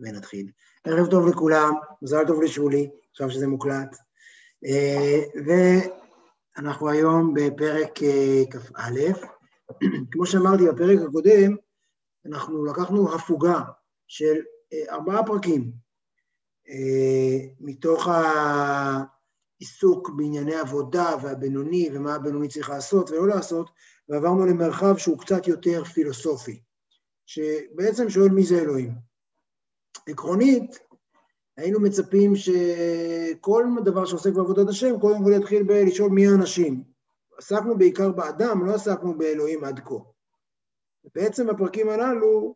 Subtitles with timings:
[0.00, 0.50] ונתחיל.
[0.84, 3.96] ערב טוב לכולם, מזל טוב לשולי, עכשיו שזה מוקלט.
[4.66, 9.00] אה, ואנחנו היום בפרק אה, כ"א.
[10.10, 11.56] כמו שאמרתי בפרק הקודם,
[12.26, 13.60] אנחנו לקחנו הפוגה
[14.08, 14.40] של
[14.72, 15.72] אה, ארבעה פרקים
[17.60, 18.08] מתוך
[19.60, 23.70] העיסוק בענייני עבודה והבינוני ומה הבינוני צריך לעשות ולא לעשות,
[24.08, 26.62] ועברנו למרחב שהוא קצת יותר פילוסופי,
[27.26, 29.07] שבעצם שואל מי זה אלוהים.
[30.08, 30.78] עקרונית,
[31.56, 36.84] היינו מצפים שכל דבר שעוסק בעבודת השם, קודם כל יתחיל בלשאול מי האנשים.
[37.38, 39.94] עסקנו בעיקר באדם, לא עסקנו באלוהים עד כה.
[41.14, 42.54] בעצם בפרקים הללו,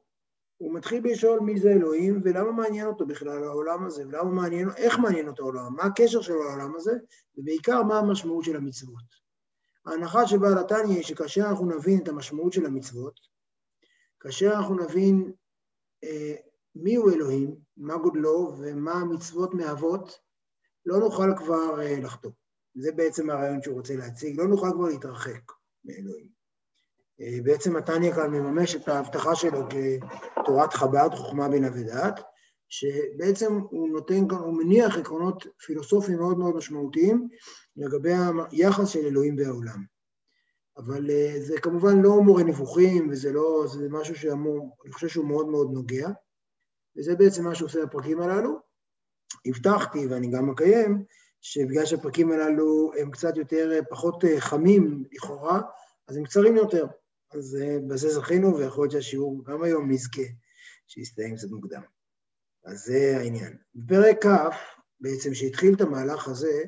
[0.57, 4.99] הוא מתחיל בלשאול מי זה אלוהים, ולמה מעניין אותו בכלל העולם הזה, ולמה מעניין, איך
[4.99, 6.93] מעניין אותו העולם, מה הקשר שלו לעולם הזה,
[7.37, 9.23] ובעיקר מה המשמעות של המצוות.
[9.87, 13.21] ההנחה של בעל התניא היא שכאשר אנחנו נבין את המשמעות של המצוות,
[14.21, 15.33] כאשר אנחנו נבין
[16.05, 16.35] אה,
[16.77, 20.19] מי הוא אלוהים, מה גודלו ומה המצוות מהוות,
[20.87, 22.31] לא נוכל כבר uh, לחטוא.
[22.75, 25.53] זה בעצם הרעיון שהוא רוצה להציג, לא נוכל כבר להתרחק
[25.85, 26.29] מאלוהים.
[27.21, 29.61] Uh, בעצם מתניה כאן מממש את ההבטחה שלו
[30.35, 32.21] כתורת חב"ד, חוכמה בינה ודעת,
[32.69, 37.29] שבעצם הוא נותן כאן, הוא מניח עקרונות פילוסופיים מאוד מאוד משמעותיים
[37.77, 38.13] לגבי
[38.51, 39.85] היחס של אלוהים והעולם.
[40.77, 45.29] אבל uh, זה כמובן לא מורה נבוכים, וזה לא, זה משהו שאמור, אני חושב שהוא
[45.29, 46.09] מאוד מאוד נוגע.
[46.97, 48.59] וזה בעצם מה שעושה הפרקים הללו.
[49.47, 51.05] הבטחתי, ואני גם מקיים,
[51.41, 55.61] שבגלל שהפרקים הללו הם קצת יותר, פחות אה, חמים לכאורה,
[56.09, 56.87] אז הם קצרים יותר.
[57.31, 60.23] אז אה, בזה זכינו, ויכול להיות שהשיעור גם היום נזכה
[60.87, 61.83] שיסתיים קצת מוקדם.
[62.65, 63.57] אז זה העניין.
[63.75, 64.57] בפרק כ',
[65.01, 66.65] בעצם שהתחיל את המהלך הזה,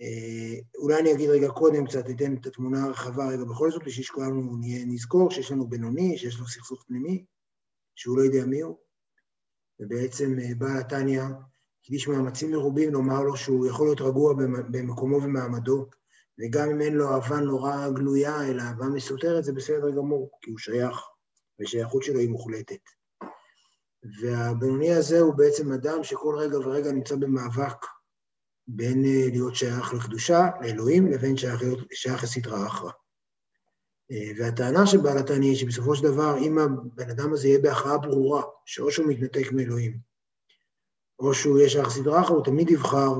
[0.00, 4.04] אה, אולי אני אגיד רגע קודם קצת, אתן את התמונה הרחבה רגע בכל זאת, בשביל
[4.04, 7.24] שכולנו נזכור שיש לנו בינוני, שיש לו סכסוך פנימי,
[7.94, 8.76] שהוא לא יודע מי הוא,
[9.84, 11.22] ובעצם אה, בעל התניא
[11.82, 14.34] הקדיש מאמצים מרובים לומר לו שהוא יכול להיות רגוע
[14.70, 15.86] במקומו ומעמדו,
[16.38, 20.58] וגם אם אין לו אהבה נורא גלויה, אלא אהבה מסותרת, זה בסדר גמור, כי הוא
[20.58, 21.00] שייך,
[21.60, 22.80] ושייכות שלו היא מוחלטת.
[24.22, 27.86] והבינוני הזה הוא בעצם אדם שכל רגע ורגע נמצא במאבק
[28.68, 31.62] בין אה, להיות שייך לקדושה, לאלוהים, לבין שייך,
[31.92, 32.90] שייך לסדרה אחרא.
[34.10, 37.98] אה, והטענה של בעל התניא היא שבסופו של דבר, אם הבן אדם הזה יהיה בהכרעה
[37.98, 39.98] ברורה, שאו שהוא מתנתק מאלוהים,
[41.18, 43.14] או שהוא יהיה שייך סדרה אחת, הוא תמיד יבחר,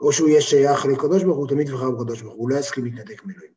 [0.00, 2.84] או שהוא יהיה שייך לקדוש ברוך הוא, תמיד יבחר בקדוש ברוך הוא, הוא לא יסכים
[2.84, 3.52] להתנתק מאלוהים.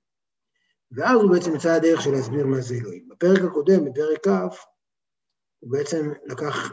[0.92, 3.10] ואז הוא בעצם יצא הדרך של להסביר מה זה אלוהים.
[3.10, 4.30] בפרק הקודם, בפרק כ',
[5.60, 6.72] הוא בעצם לקח,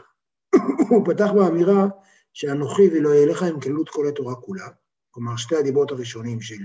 [0.89, 1.87] הוא פתח באמירה
[2.33, 4.67] שאנוכי ולא יהיה לך עם כללות כל התורה כולה,
[5.11, 6.63] כלומר שתי הדיברות הראשונים של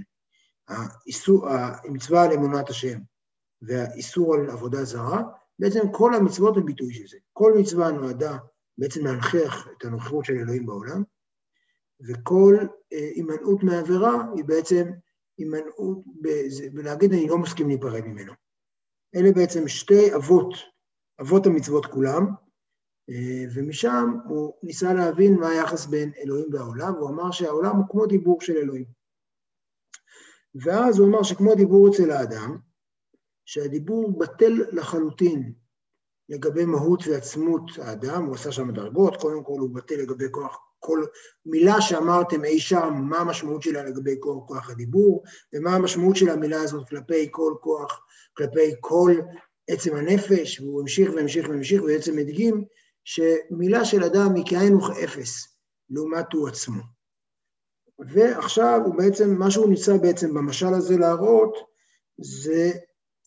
[0.68, 2.98] המצווה על אמונת השם
[3.62, 5.22] והאיסור על עבודה זרה,
[5.58, 7.16] בעצם כל המצוות הם ביטוי של זה.
[7.32, 8.38] כל מצווה נועדה
[8.78, 11.02] בעצם להנכיח את הנוכחות של אלוהים בעולם,
[12.08, 12.56] וכל
[12.92, 14.90] אה, הימנעות מעבירה היא בעצם
[15.38, 15.98] הימנעות,
[16.74, 18.32] ולהגיד אני לא מסכים להיפרד ממנו.
[19.14, 20.54] אלה בעצם שתי אבות,
[21.20, 22.26] אבות המצוות כולם,
[23.10, 28.06] אה, ומשם הוא ניסה להבין מה היחס בין אלוהים והעולם, והוא אמר שהעולם הוא כמו
[28.06, 28.84] דיבור של אלוהים.
[30.54, 32.58] ואז הוא אמר שכמו דיבור אצל האדם,
[33.44, 35.52] שהדיבור בטל לחלוטין
[36.28, 41.04] לגבי מהות ועצמות האדם, הוא עשה שם דרגות, קודם כל הוא בטל לגבי כוח, כל
[41.46, 46.62] מילה שאמרתם אי שם, מה המשמעות שלה לגבי כל כוח הדיבור, ומה המשמעות של המילה
[46.62, 48.04] הזאת כלפי כל כוח,
[48.36, 49.12] כלפי כל
[49.68, 52.64] עצם הנפש, והוא המשיך והמשיך והמשיך, ובעצם הדגים
[53.04, 55.56] שמילה של אדם היא כאין וכאפס,
[55.90, 56.82] לעומת הוא עצמו.
[57.98, 61.56] ועכשיו הוא בעצם, מה שהוא ניסה בעצם במשל הזה להראות,
[62.18, 62.72] זה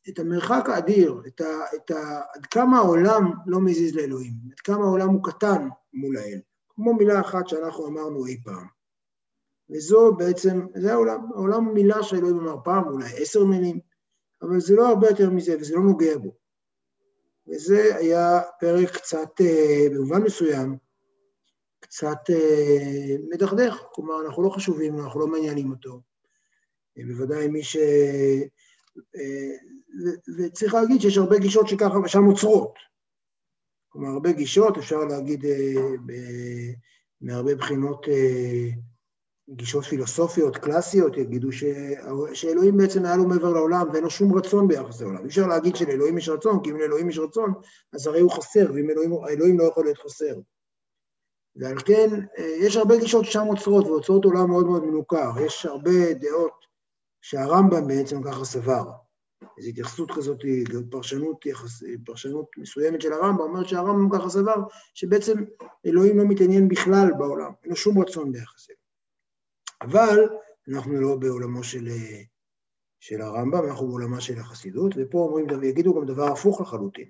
[0.10, 4.86] את המרחק האדיר, את ה, את ה, עד כמה העולם לא מזיז לאלוהים, עד כמה
[4.86, 6.40] העולם הוא קטן מול האל,
[6.70, 8.68] כמו מילה אחת שאנחנו אמרנו אי פעם.
[9.70, 13.80] וזו בעצם, זה העולם, העולם הוא מילה שאלוהים אמר פעם, אולי עשר מילים,
[14.42, 16.36] אבל זה לא הרבה יותר מזה, וזה לא נוגע בו.
[17.48, 20.78] וזה היה פרק קצת, אה, במובן מסוים,
[21.80, 26.02] קצת אה, מדכדך, כלומר, אנחנו לא חשובים, אנחנו לא מעניינים אותו.
[26.98, 27.78] אה, בוודאי מי ש...
[29.16, 29.56] אה,
[30.38, 32.74] וצריך להגיד שיש הרבה גישות שככה ושם עוצרות.
[33.90, 35.46] כלומר, הרבה גישות, אפשר להגיד
[36.06, 36.14] ב...
[37.22, 38.08] מהרבה בחינות
[39.50, 41.64] גישות פילוסופיות קלאסיות, יגידו ש...
[42.34, 45.22] שאלוהים בעצם היה לו מעבר לעולם ואין לו שום רצון ביחס לעולם.
[45.22, 47.54] אי אפשר להגיד שלאלוהים יש רצון, כי אם לאלוהים יש רצון,
[47.94, 50.36] אז הרי הוא חסר, ואם אלוהים, אלוהים לא יכול להיות חסר.
[51.56, 55.32] ועל כן, אה, יש הרבה גישות ששם עוצרות, ועוצרות עולם מאוד מאוד מנוכר.
[55.46, 56.66] יש הרבה דעות
[57.28, 58.92] שהרמב"ם בעצם ככה סבר,
[59.58, 60.40] איזו התייחסות כזאת,
[60.90, 64.56] פרשנות, יחס, פרשנות מסוימת של הרמב"ם, אומרת שהרמב"ם ככה סבר,
[64.94, 65.34] שבעצם
[65.86, 68.80] אלוהים לא מתעניין בכלל בעולם, אין לו שום רצון ביחס אליו.
[69.82, 70.20] אבל
[70.74, 71.88] אנחנו לא בעולמו של,
[73.00, 77.10] של הרמב"ם, אנחנו בעולמה של החסידות, ופה אומרים, יגידו גם דבר הפוך לחלוטין.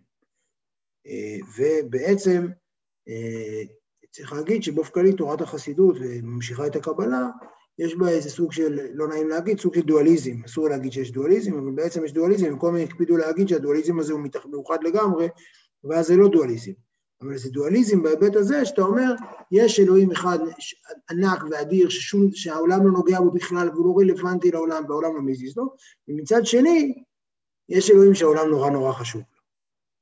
[1.58, 2.48] ובעצם
[4.12, 7.30] צריך להגיד שבאופן כללי תורת החסידות וממשיכה את הקבלה,
[7.80, 10.44] יש בה איזה סוג של, לא נעים להגיד, סוג של דואליזם.
[10.46, 14.22] אסור להגיד שיש דואליזם, אבל בעצם יש דואליזם, במקום מיני הקפידו להגיד שהדואליזם הזה הוא
[14.46, 15.28] מאוחד לגמרי,
[15.84, 16.72] ואז זה לא דואליזם.
[17.22, 19.14] אבל זה דואליזם בהיבט הזה, שאתה אומר,
[19.52, 20.40] יש אלוהים אחד
[21.12, 25.58] ענק ואדיר, ששום, שהעולם לא נוגע בו בכלל, והוא לא רלוונטי לעולם, והעולם לא מזיז
[25.58, 25.74] לו,
[26.08, 27.04] ומצד שני,
[27.70, 29.36] יש אלוהים שהעולם נורא נורא חשוב לו.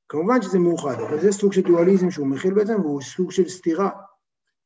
[0.10, 3.90] כמובן שזה מאוחד, אבל זה סוג של דואליזם שהוא מכיל בעצם, והוא סוג של סתירה.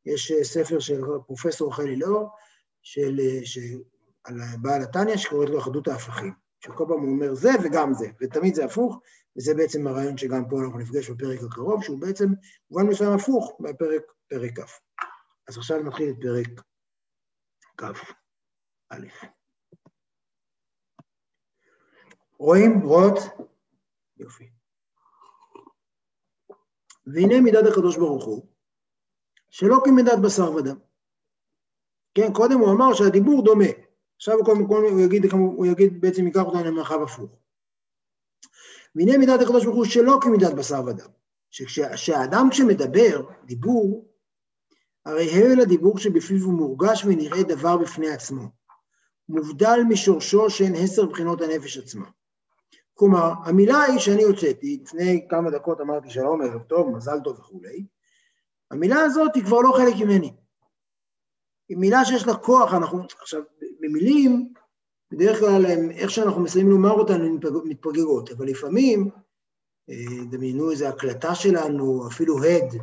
[0.06, 2.30] יש אה, ספר של פרופסור חלי לאור,
[2.90, 3.80] של, אה, של,
[4.24, 8.56] על בעל התניא, שקוראת לו אחדות ההפכים, שכל פעם הוא אומר זה וגם זה, ותמיד
[8.56, 9.00] זה הפוך,
[9.38, 12.26] וזה בעצם הרעיון שגם פה אנחנו נפגש בפרק הקרוב, שהוא בעצם
[12.72, 14.80] במובן מסוים הפוך בפרק, פרק כ'.
[15.48, 16.62] אז עכשיו נתחיל את פרק
[17.78, 18.96] כ"א.
[22.40, 22.80] רואים?
[22.82, 23.18] רואות?
[24.18, 24.50] יופי.
[27.08, 28.48] והנה מידת הקדוש ברוך הוא,
[29.50, 30.87] שלא כמידת בשר ודם.
[32.18, 33.66] כן, קודם הוא אמר שהדיבור דומה.
[34.16, 37.30] עכשיו קודם כל הוא יגיד, הוא יגיד, בעצם ייקח אותנו למרחב הפוך.
[38.96, 41.08] והנה מידת הקדוש ברוך הוא שלא כמידת בשר ודם.
[41.52, 44.08] שכשהאדם כשמדבר, דיבור,
[45.06, 48.44] הרי הבל הדיבור שבפיו הוא מורגש ונראה דבר בפני עצמו.
[49.30, 52.06] מובדל משורשו שהן עשר בחינות הנפש עצמה.
[52.94, 57.86] כלומר, המילה היא שאני הוצאתי, לפני כמה דקות אמרתי שלום, ערב טוב, מזל טוב וכולי,
[58.72, 60.34] המילה הזאת היא כבר לא חלק ממני.
[61.70, 63.42] היא מילה שיש לה כוח, אנחנו, עכשיו,
[63.80, 64.54] במילים,
[65.12, 69.10] בדרך כלל איך שאנחנו מסיימים לומר אותן, הן מתפוגגות, אבל לפעמים,
[69.90, 72.76] אה, דמיינו איזו הקלטה שלנו, אפילו הד,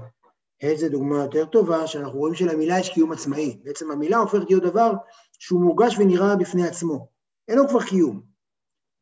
[0.62, 3.60] הד זה דוגמה יותר טובה, שאנחנו רואים שלמילה יש קיום עצמאי.
[3.62, 4.92] בעצם המילה הופכת להיות דבר
[5.38, 7.08] שהוא מורגש ונראה בפני עצמו.
[7.48, 8.22] אין לו כבר קיום.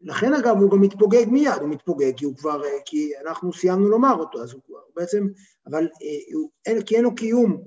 [0.00, 3.88] לכן אגב הוא גם מתפוגג מיד, הוא מתפוגג כי הוא כבר, אה, כי אנחנו סיימנו
[3.88, 5.26] לומר אותו, אז הוא כבר בעצם,
[5.66, 7.62] אבל אה, אין, כי אין לו קיום,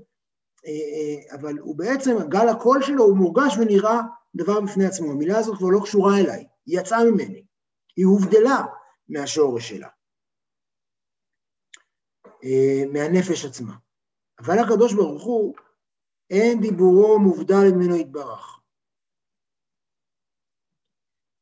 [1.32, 4.02] אבל הוא בעצם, גל הקול שלו הוא מורגש ונראה
[4.36, 5.12] דבר בפני עצמו.
[5.12, 7.46] המילה הזאת כבר לא קשורה אליי, היא יצאה ממני,
[7.96, 8.66] היא הובדלה
[9.10, 9.88] מהשורש שלה,
[12.44, 13.76] אה, מהנפש עצמה.
[14.40, 15.56] אבל הקדוש ברוך הוא,
[16.30, 18.60] אין דיבורו מובדל ממנו יתברך.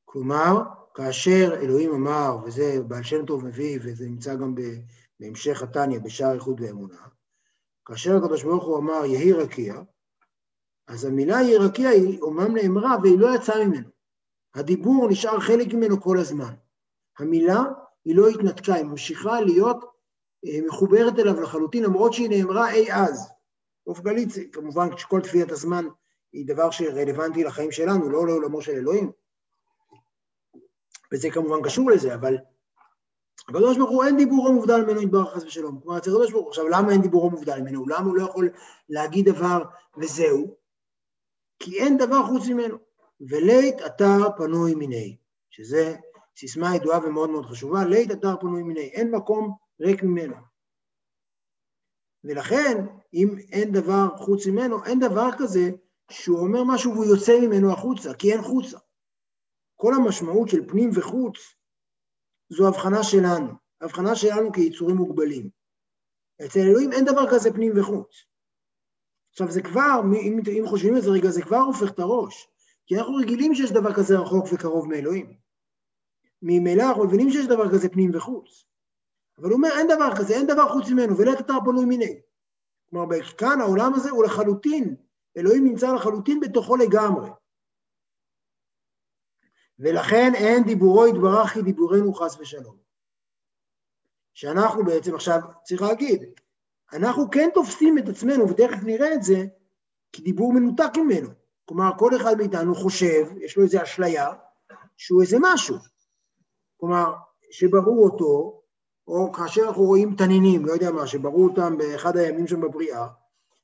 [0.06, 0.54] כלומר,
[0.94, 4.56] כאשר אלוהים אמר, וזה בעל שם טוב מביא, וזה נמצא גם
[5.20, 7.08] בהמשך התניא, בשער איחוד ואמונה,
[7.86, 9.82] כאשר הקדוש ברוך הוא אמר, יהי רקיע,
[10.88, 13.88] אז המילה ירקיע היא אומנם נאמרה והיא לא יצאה ממנו.
[14.56, 16.54] הדיבור נשאר חלק ממנו כל הזמן.
[17.20, 17.64] המילה
[18.06, 19.78] היא לא התנתקה, היא ממשיכה להיות
[20.46, 23.30] אה, מחוברת אליו לחלוטין, למרות שהיא נאמרה אי אז.
[23.86, 25.86] באופן כללי, כמובן שכל תפיית הזמן
[26.34, 29.12] היא דבר שרלוונטי לחיים שלנו, לא לעולמו של אלוהים.
[31.12, 32.38] וזה כמובן קשור לזה, אבל
[33.50, 35.80] הקדוש ברוך הוא אין דיבורו מובדל ממנו יתברך חס ושלום.
[35.82, 37.88] כלומר, אצל הקדוש ברוך הוא, עכשיו למה אין דיבורו מובדל ממנו?
[37.88, 38.50] למה הוא לא יכול
[38.90, 39.64] להגיד דבר
[39.98, 40.56] וזהו?
[41.60, 42.78] כי אין דבר חוץ ממנו.
[43.22, 45.18] ולית אתר פנוי מיני,
[45.50, 45.96] שזה
[46.38, 50.36] סיסמה ידועה ומאוד מאוד חשובה, לית אתר פנוי מיני, אין מקום ריק ממנו.
[52.24, 55.72] ולכן, אם אין דבר חוץ ממנו, אין דבר כזה
[56.12, 58.78] שהוא אומר משהו והוא יוצא ממנו החוצה, כי אין חוצה.
[59.76, 61.38] כל המשמעות של פנים וחוץ
[62.50, 65.50] זו הבחנה שלנו, הבחנה שלנו כיצורים מוגבלים.
[66.46, 68.26] אצל אלוהים אין דבר כזה פנים וחוץ.
[69.32, 72.48] עכשיו זה כבר, אם, אם חושבים על זה רגע, זה כבר הופך את הראש,
[72.86, 75.34] כי אנחנו רגילים שיש דבר כזה רחוק וקרוב מאלוהים.
[76.42, 78.66] ממילא אנחנו מבינים שיש דבר כזה פנים וחוץ.
[79.38, 82.22] אבל הוא אומר, אין דבר כזה, אין דבר חוץ ממנו, ולית אתר פנוי מיני.
[82.90, 84.96] כלומר, כאן העולם הזה הוא לחלוטין,
[85.38, 87.30] אלוהים נמצא לחלוטין בתוכו לגמרי.
[89.80, 92.76] ולכן אין דיבורו יתברך כדיבורנו חס ושלום.
[94.34, 96.24] שאנחנו בעצם עכשיו, צריך להגיד,
[96.94, 99.46] אנחנו כן תופסים את עצמנו, ותכף נראה את זה,
[100.14, 101.30] כדיבור מנותק ממנו.
[101.66, 104.34] כלומר, כל אחד מאיתנו חושב, יש לו איזו אשליה,
[104.98, 105.76] שהוא איזה משהו.
[106.78, 107.14] כלומר,
[107.52, 108.62] שבראו אותו,
[109.08, 113.08] או כאשר אנחנו רואים תנינים, לא יודע מה, שבראו אותם באחד הימים שם בבריאה,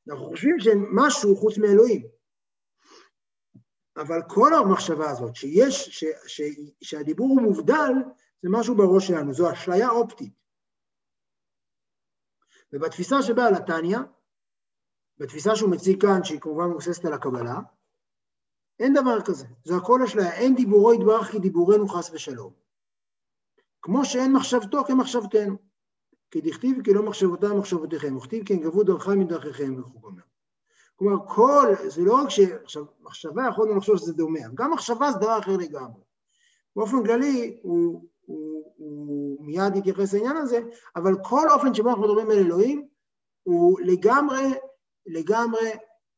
[0.10, 2.19] אנחנו חושבים שמשהו חוץ מאלוהים.
[4.02, 6.42] אבל כל המחשבה הזאת, שיש, ש, ש,
[6.82, 7.94] שהדיבור הוא מובדל,
[8.42, 10.34] זה משהו בראש שלנו, זו אשליה אופטית.
[12.74, 14.00] ובתפיסה שבאה לתניא,
[15.18, 17.60] בתפיסה שהוא מציג כאן, שהיא כמובן מבוססת על הקבלה,
[18.80, 22.54] אין דבר כזה, זו הכל אשליה, אין דיבורו יתברך כדיבורנו חס ושלום.
[23.82, 25.70] כמו שאין מחשבתו כמחשבתנו.
[26.32, 30.10] כי דכתיב כי לא מחשבותיי מחשבותיכם, וכתיב כי הם גבו דרכי מדרכיכם וכו'.
[31.00, 32.40] כלומר, כל, זה לא רק ש...
[32.40, 36.02] עכשיו, מחשבה יכולנו לחשוב שזה דומה, גם מחשבה זה דבר אחר לגמרי.
[36.76, 40.60] באופן כללי, הוא, הוא, הוא מיד יתייחס לעניין הזה,
[40.96, 42.88] אבל כל אופן שבו אנחנו מדברים על אלוהים,
[43.44, 44.44] הוא לגמרי,
[45.06, 45.70] לגמרי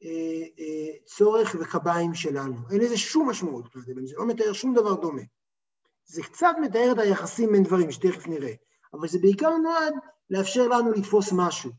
[0.03, 2.55] אה, אה, צורך וקביים שלנו.
[2.71, 5.21] אין לזה שום משמעות, זה לא מתאר שום דבר דומה.
[6.05, 8.53] זה קצת מתאר את היחסים בין דברים, שתכף נראה,
[8.93, 9.93] אבל זה בעיקר נועד
[10.29, 11.71] לאפשר לנו לתפוס משהו.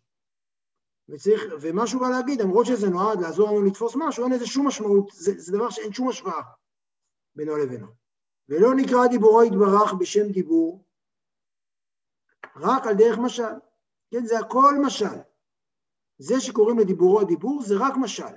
[1.09, 4.67] וצריך, ומה שהוא בא להגיד, למרות שזה נועד לעזור לנו לתפוס משהו, אין לזה שום
[4.67, 6.43] משמעות, זה, זה דבר שאין שום השוואה
[7.35, 7.87] בינו לבינו.
[8.49, 10.85] ולא נקרא דיבורו יתברך בשם דיבור,
[12.57, 13.53] רק על דרך משל.
[14.11, 15.19] כן, זה הכל משל.
[16.19, 18.35] זה שקוראים לדיבורו דיבור זה רק משל.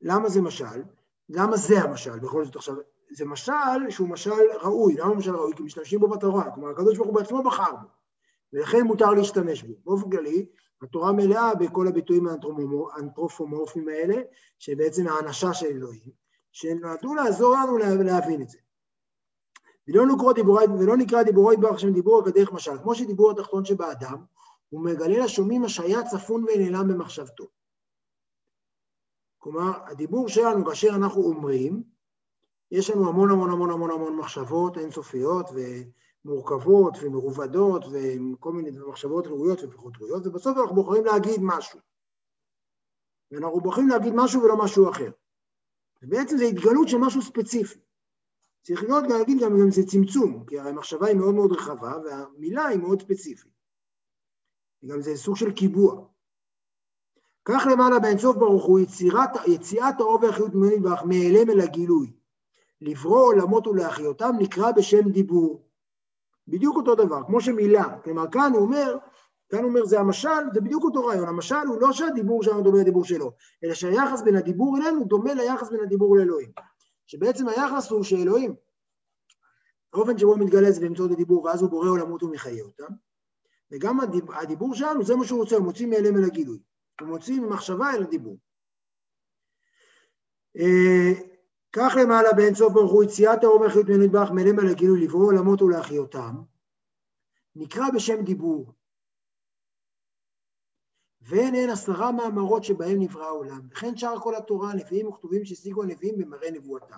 [0.00, 0.82] למה זה משל?
[1.28, 2.18] למה זה המשל?
[2.18, 2.74] בכל זאת עכשיו,
[3.10, 4.30] זה משל שהוא משל
[4.62, 4.94] ראוי.
[4.94, 5.56] למה משל ראוי?
[5.56, 6.54] כי משתמשים בו בתורה.
[6.54, 7.88] כלומר, הקדוש ברוך הוא בעצמו בחר בו,
[8.52, 9.74] ולכן מותר להשתמש בו.
[9.84, 10.46] באופן כללי,
[10.82, 12.26] התורה מלאה בכל הביטויים
[12.96, 14.22] האנתרופומורפיים האלה,
[14.58, 16.10] שבעצם האנשה של אלוהים,
[16.52, 18.58] שנועדו לעזור לנו להבין את זה.
[19.88, 21.22] ולא נקרא דיבורי, ולא נקרא
[21.92, 24.24] דיבור כדרך משל, כמו שדיבור התחתון שבאדם,
[24.68, 27.44] הוא מגלה לשומעים מה שהיה צפון ונעלם במחשבתו.
[29.38, 31.82] כלומר, הדיבור שלנו כאשר אנחנו אומרים,
[32.70, 35.46] יש לנו המון המון המון המון המון מחשבות אינסופיות
[36.24, 41.80] ומורכבות ומרובדות וכל מיני מחשבות ראויות ופחות ראויות, ובסוף אנחנו בוחרים להגיד משהו.
[43.30, 45.10] ואנחנו בוחרים להגיד משהו ולא משהו אחר.
[46.02, 47.78] ובעצם זו התגלות של משהו ספציפי.
[48.62, 52.78] צריך להיות להגיד גם אם זה צמצום, כי המחשבה היא מאוד מאוד רחבה והמילה היא
[52.78, 53.52] מאוד ספציפית.
[54.86, 56.06] גם זה סוג של קיבוע.
[57.44, 62.12] כך למעלה באינסוף ברוך הוא יצירת, יציאת האור והחיות ממני מהיעלם אל הגילוי.
[62.80, 65.71] לברוא עולמות ולהחיותם נקרא בשם דיבור.
[66.48, 67.98] בדיוק אותו דבר, כמו שמילה.
[68.04, 68.96] כלומר, כאן הוא אומר,
[69.48, 71.28] כאן הוא אומר זה המשל, זה בדיוק אותו רעיון.
[71.28, 73.32] המשל הוא לא שהדיבור שלנו דומה לדיבור שלו,
[73.64, 76.50] אלא שהיחס בין הדיבור אלינו דומה ליחס בין הדיבור לאלוהים.
[77.06, 78.54] שבעצם היחס הוא שאלוהים,
[79.92, 82.94] האופן שבו מתגלה זה באמצעות הדיבור, ואז הוא בורא עולמות ומחיה אותם.
[83.70, 84.00] וגם
[84.34, 86.58] הדיבור, שלנו, זה מה שהוא רוצה, הוא מוציא מאליהם אל הגילוי.
[87.00, 88.38] הוא מוציא ממחשבה אל הדיבור.
[90.56, 91.31] אה,
[91.72, 93.64] כך למעלה באין סוף ברוך הוא יציאת האור
[94.04, 96.34] יתברך מאליהם אל הגילוי, לברוא עולמות ולהחיותם,
[97.56, 98.72] נקרא בשם דיבור.
[101.20, 106.18] ואין הן עשרה מאמרות שבהם נברא העולם, וכן שאר כל התורה, הנביאים וכתובים שהשיגו הנביאים
[106.18, 106.96] במראה נבואתם.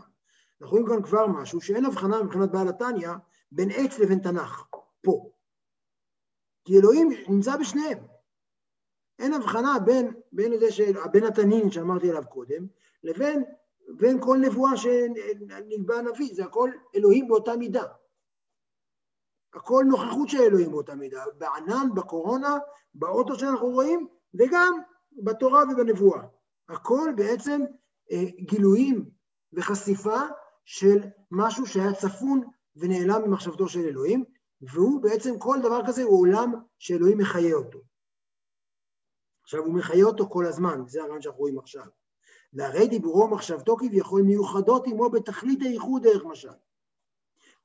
[0.60, 3.10] אנחנו רואים כאן כבר משהו שאין הבחנה מבחינת בעל התניא
[3.52, 4.66] בין עץ לבין תנ"ך,
[5.02, 5.30] פה.
[6.64, 7.98] כי אלוהים נמצא בשניהם.
[9.18, 12.66] אין הבחנה בין, בין, זה של, בין התנין שאמרתי עליו קודם,
[13.02, 13.44] לבין
[13.88, 17.84] בין כל נבואה שנקבע הנביא, זה הכל אלוהים באותה מידה.
[19.54, 22.58] הכל נוכחות של אלוהים באותה מידה, בענן, בקורונה,
[22.94, 24.78] באוטו שאנחנו רואים, וגם
[25.22, 26.22] בתורה ובנבואה.
[26.68, 27.60] הכל בעצם
[28.12, 29.10] אה, גילויים
[29.52, 30.20] וחשיפה
[30.64, 30.98] של
[31.30, 32.40] משהו שהיה צפון
[32.76, 34.24] ונעלם ממחשבתו של אלוהים,
[34.60, 37.78] והוא בעצם, כל דבר כזה הוא עולם שאלוהים מחיה אותו.
[39.42, 41.84] עכשיו, הוא מחיה אותו כל הזמן, זה הרעיון שאנחנו רואים עכשיו.
[42.54, 46.48] והרי דיבורו ומחשבתו כביכול מיוחדות עמו בתכלית הייחוד דרך משל.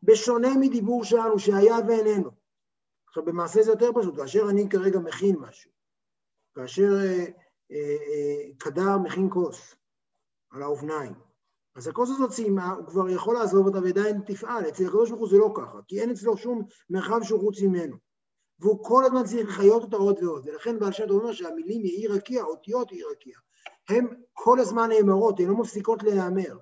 [0.04, 2.30] בשונה מדיבור שלנו שהיה ואיננו.
[3.08, 5.72] עכשיו, במעשה זה יותר פשוט, כאשר אני כרגע מכין משהו,
[6.56, 7.26] כאשר אה,
[7.72, 9.76] אה, אה, קדר מכין כוס
[10.52, 11.14] על האופניים,
[11.76, 14.70] אז הכוס הזאת סיימה, הוא כבר יכול לעזוב אותה ועדיין תפעל.
[14.70, 17.96] אצל הקדוש ברוך הוא זה לא ככה, כי אין אצלו שום מרחב שהוא חוץ ממנו.
[18.60, 20.48] והוא כל הזמן צריך לחיות אותה עוד ועוד.
[20.48, 23.38] ולכן בעל שם אומר שהמילים יהי רקיע, אותיות יהי רקיע,
[23.90, 26.58] הן כל הזמן נאמרות, הן לא מפסיקות להיאמר.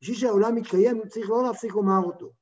[0.00, 2.32] בשביל שהעולם מתקיים, צריך לא להפסיק לומר אותו.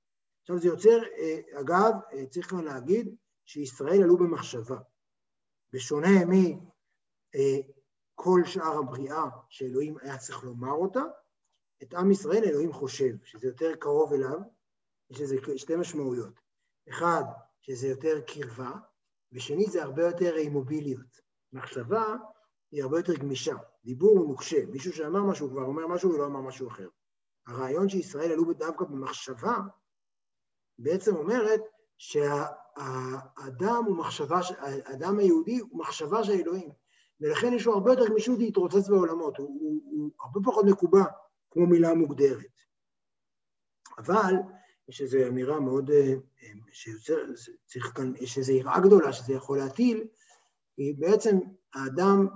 [0.43, 4.79] עכשיו זה יוצר, אה, אגב, אה, צריך כאן להגיד שישראל עלו במחשבה.
[5.73, 11.03] בשונה מכל אה, שאר הבריאה שאלוהים היה צריך לומר אותה,
[11.83, 14.39] את עם ישראל אלוהים חושב, שזה יותר קרוב אליו,
[15.11, 16.41] יש לזה שתי משמעויות.
[16.89, 17.25] אחד,
[17.61, 18.73] שזה יותר קרבה,
[19.33, 21.21] ושני, זה הרבה יותר אימוביליות.
[21.53, 22.05] מחשבה
[22.73, 23.55] היא הרבה יותר גמישה,
[23.87, 26.89] דיבור הוא נוקשה, מישהו שאמר משהו כבר אומר משהו ולא אמר משהו אחר.
[27.47, 29.57] הרעיון שישראל עלו דווקא במחשבה,
[30.79, 31.61] בעצם אומרת
[31.99, 36.71] שהאדם הוא מחשבה, האדם היהודי הוא מחשבה של אלוהים,
[37.21, 41.05] ולכן יש לו הרבה יותר גמישות להתרוצץ בעולמות, הוא, הוא, הוא הרבה פחות מקובע
[41.51, 42.61] כמו מילה מוגדרת.
[43.99, 44.35] אבל
[44.89, 46.15] יש איזו אמירה מאוד, אה,
[46.73, 47.17] שיוצר,
[47.67, 50.09] צריך כאן, יש איזו יראה גדולה שזה יכול להטיל,
[50.77, 51.37] היא בעצם
[51.75, 52.27] האדם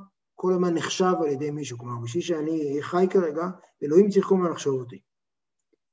[0.40, 3.48] כל הזמן נחשב על ידי מישהו, כלומר בשביל שאני חי כרגע,
[3.82, 5.00] אלוהים צריך כל הזמן לחשוב אותי.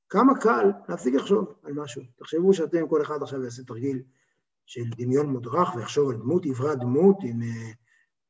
[0.08, 2.02] כמה קל להפסיק לחשוב על משהו.
[2.16, 4.02] תחשבו שאתם, כל אחד עכשיו יעשה תרגיל
[4.66, 7.70] של דמיון מודרך ויחשוב על דמות, עברה דמות עם, אה,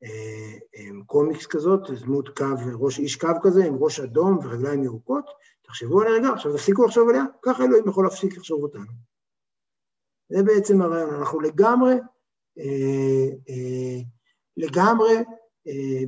[0.02, 2.44] אה, עם קומיקס כזאת, דמות קו,
[2.78, 5.24] ראש איש קו כזה, עם ראש אדום ורגליים ירוקות,
[5.62, 8.92] תחשבו עליה רגע, עכשיו תפסיקו לחשוב עליה, ככה אלוהים יכול להפסיק לחשוב אותנו.
[10.28, 11.94] זה בעצם הרעיון, אנחנו לגמרי,
[12.58, 14.00] אה, אה,
[14.56, 15.14] לגמרי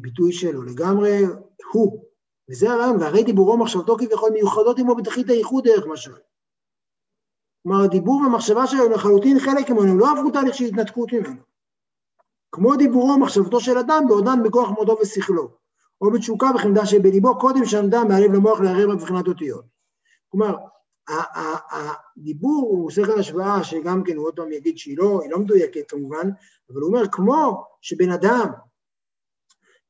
[0.00, 1.23] ביטוי שלו, לגמרי
[1.73, 2.05] הוא.
[2.50, 6.12] וזה הרעיון, והרי דיבורו מחשבתו כביכול מיוחדות עמו בתכלית הייחוד דרך משל.
[7.62, 11.40] כלומר, הדיבור והמחשבה שלו הם לחלוטין חלק ממנו, לא עברו תהליך של התנתקות ממנו.
[12.52, 15.49] כמו דיבורו ומחשבתו של אדם בעודן בכוח מודו ושכלו,
[16.00, 19.64] או בתשוקה וחמדה שבליבו קודם שעמדה מהלב למוח לערער מבחינת אותיות.
[20.29, 20.57] כלומר,
[21.71, 26.31] הדיבור הוא כאן השוואה שגם כן הוא עוד פעם יגיד שהיא לא, לא מדויקת כמובן,
[26.71, 28.49] אבל הוא אומר כמו שבן אדם,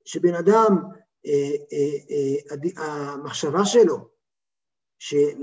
[0.04, 0.76] שבן אדם,
[1.26, 4.10] אה, אה, אה, המחשבה שלו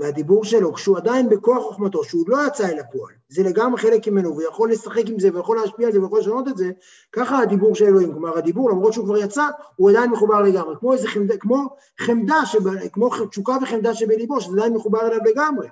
[0.00, 4.30] והדיבור שלו, כשהוא עדיין בכוח חוכמתו, שהוא לא יצא אל הפועל, זה לגמרי חלק ממנו,
[4.30, 6.70] והוא יכול לשחק עם זה, ויכול להשפיע על זה, ויכול לשנות את זה,
[7.12, 9.46] ככה הדיבור של אלוהים, כלומר הדיבור, למרות שהוא כבר יצא,
[9.76, 14.52] הוא עדיין מחובר לגמרי, כמו איזה חמדה, כמו חמדה, שב, כמו תשוקה וחמדה שבליבו, שזה
[14.56, 15.68] עדיין מחובר אליו לגמרי.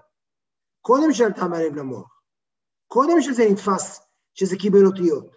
[0.80, 2.20] קודם שעלתה מהלב למוח,
[2.86, 4.00] קודם שזה נתפס,
[4.34, 5.35] שזה קיבל אותיות.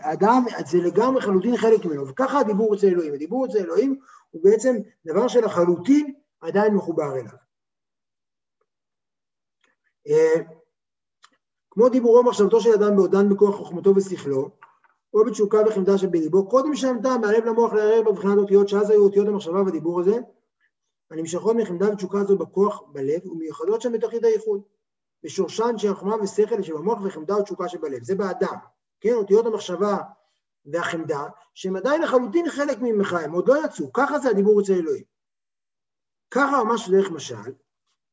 [0.00, 3.14] אדם, זה לגמרי חלוטין חלק ממנו, וככה הדיבור אצל אלוהים.
[3.14, 4.00] הדיבור אצל אלוהים
[4.30, 4.76] הוא בעצם
[5.06, 7.36] דבר שלחלוטין עדיין מחובר אליו.
[10.08, 10.42] אה,
[11.70, 14.50] כמו דיבורו מחשבתו של אדם בעודן בכוח חוכמתו ושכלו,
[15.14, 19.62] או בתשוקה וחמדה שבליבו, קודם שעמדה מהלב למוח לערער בבחינת אותיות, שאז היו אותיות המחשבה
[19.62, 20.18] והדיבור הזה,
[21.10, 24.62] הנמשכות מחמדה ותשוקה זו בכוח בלב, ומיוחדות שם בתכלית הייחוד.
[25.26, 28.56] בשורשן של החוכמה ושכל שבמוח וחמדה ותשוקה שבלב, זה באדם,
[29.00, 29.96] כן, אותיות המחשבה
[30.66, 35.04] והחמדה, שהם עדיין לחלוטין חלק ממך, הם עוד לא יצאו, ככה זה הדיבור אצל אלוהים.
[36.30, 37.52] ככה ממש דרך משל,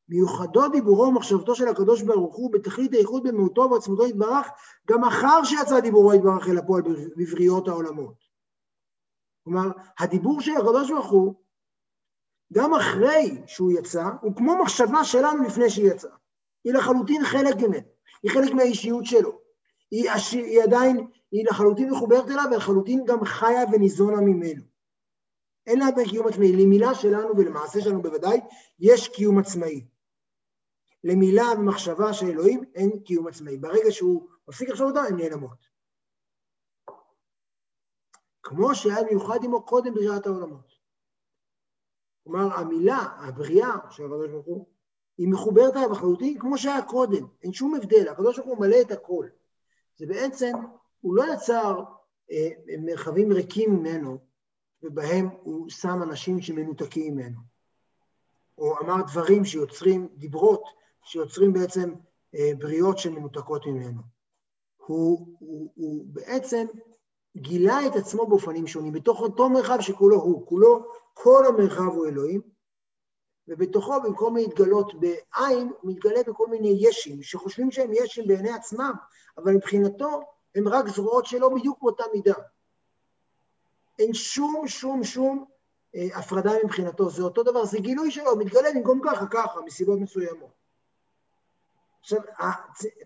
[0.09, 4.47] מיוחדו דיבורו ומחשבתו של הקדוש ברוך הוא בתכלית האיחוד במהותו ועצמותו יתברך,
[4.89, 6.81] גם אחר שיצא דיבורו יתברך אל הפועל
[7.17, 8.15] בבריאות העולמות.
[9.43, 11.33] כלומר, הדיבור של הקדוש ברוך הוא,
[12.53, 16.22] גם אחרי שהוא יצא, הוא כמו מחשבה שלנו לפני שהיא יצאה.
[16.63, 17.87] היא לחלוטין חלק ממנו,
[18.23, 19.39] היא חלק מהאישיות שלו.
[19.91, 24.63] היא, היא עדיין, היא לחלוטין מחוברת אליו ולחלוטין גם חיה וניזונה ממנו.
[25.67, 26.51] אין לה עדיין קיום עצמאי.
[26.51, 28.39] למילה שלנו ולמעשה שלנו בוודאי,
[28.79, 29.87] יש קיום עצמאי.
[31.03, 33.57] למילה ומחשבה של אלוהים אין קיום עצמאי.
[33.57, 35.73] ברגע שהוא מפסיק לחשוב אותה, הן נעלמות.
[38.43, 40.73] כמו שהיה מיוחד עמו קודם בריאת העולמות.
[42.23, 44.72] כלומר, המילה, הבריאה של הקדוש ברוך הוא,
[45.17, 48.91] היא מחוברת עליו לחלוטין כמו שהיה קודם, אין שום הבדל, הקדוש ברוך הוא מלא את
[48.91, 49.27] הכל.
[49.97, 50.51] זה בעצם,
[51.01, 51.83] הוא לא יצר
[52.31, 52.49] אה,
[52.79, 54.17] מרחבים ריקים ממנו,
[54.83, 57.39] ובהם הוא שם אנשים שמנותקים ממנו.
[58.57, 60.63] או אמר דברים שיוצרים, דיברות,
[61.03, 61.93] שיוצרים בעצם
[62.35, 64.01] אה, בריאות שמנותקות ממנו.
[64.77, 66.65] הוא, הוא, הוא בעצם
[67.37, 72.41] גילה את עצמו באופנים שונים, בתוך אותו מרחב שכולו הוא, כולו, כל המרחב הוא אלוהים,
[73.47, 78.93] ובתוכו במקום להתגלות בעין, הוא מתגלה בכל מיני ישים, שחושבים שהם ישים בעיני עצמם,
[79.37, 80.21] אבל מבחינתו
[80.55, 82.33] הם רק זרועות שלו בדיוק באותה מידה.
[83.99, 85.45] אין שום, שום, שום
[85.95, 89.99] אה, הפרדה מבחינתו, זה אותו דבר, זה גילוי שלו, הוא מתגלה במקום ככה, ככה, מסיבות
[89.99, 90.51] מסוימות.
[91.99, 92.19] עכשיו,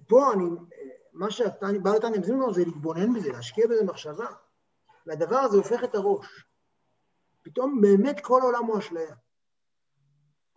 [0.07, 0.45] פה אני,
[1.13, 4.27] מה שאתה בא לתניא זימנון זה להתבונן בזה, להשקיע בזה מחשבה,
[5.05, 6.45] והדבר הזה הופך את הראש.
[7.41, 9.15] פתאום באמת כל העולם הוא אשליה.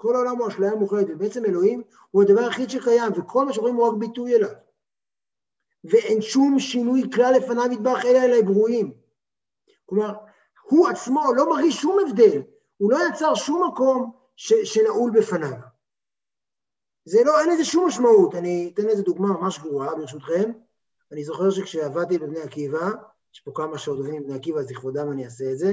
[0.00, 3.88] כל העולם הוא אשליה מוחלטת, ובעצם אלוהים הוא הדבר היחיד שקיים, וכל מה שרואים הוא
[3.88, 4.50] רק ביטוי אליו.
[5.84, 8.92] ואין שום שינוי כלל לפניו ידבח אלא אלי ברואים.
[9.86, 10.14] כלומר,
[10.62, 12.42] הוא עצמו לא מרגיש שום הבדל,
[12.76, 15.56] הוא לא יצר שום מקום ש, שנעול בפניו.
[17.04, 18.34] זה לא, אין לזה שום משמעות.
[18.34, 20.52] אני אתן לזה דוגמה ממש גרועה, ברשותכם.
[21.12, 22.90] אני זוכר שכשעבדתי בבני עקיבא,
[23.34, 25.72] יש פה כמה שעובדים בבני עקיבא, אז לכבודם אני אעשה את זה,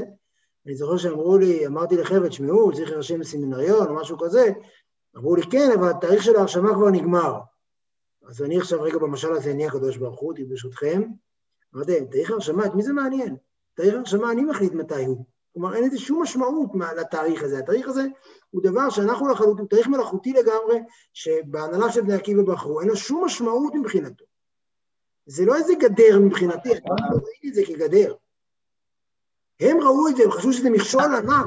[0.67, 4.51] אני זוכר שאמרו לי, אמרתי לחבר'ה, תשמעו, צריך להירשם בסמינריון או משהו כזה,
[5.17, 7.39] אמרו לי, כן, אבל התאריך של ההרשמה כבר נגמר.
[8.27, 11.03] אז אני עכשיו רגע במשל הזה, אני הקדוש ברוך הוא, ברשותכם.
[11.75, 13.35] אמרתי, תאריך ההרשמה, את מי זה מעניין?
[13.73, 15.25] תאריך ההרשמה, אני מחליט מתי הוא.
[15.53, 17.59] כלומר, אין לזה שום משמעות לתאריך הזה.
[17.59, 18.05] התאריך הזה
[18.49, 20.79] הוא דבר שאנחנו לחלוטין, הוא תאריך מלאכותי לגמרי,
[21.13, 24.25] שבהנהלה של בני עקיבא בחרו, אין לו שום משמעות מבחינתו.
[25.25, 28.15] זה לא איזה גדר מבחינתי, אני לא ראיתי את זה כגדר.
[29.59, 31.45] הם ראו את זה, הם חשבו שזה מכשול ענק.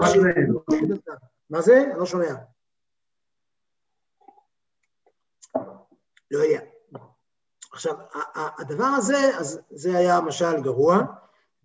[1.51, 1.85] מה זה?
[1.91, 2.35] אני לא שומע.
[6.31, 6.61] לא יודע.
[7.73, 7.95] עכשיו,
[8.35, 11.03] הדבר הזה, אז זה היה משל גרוע,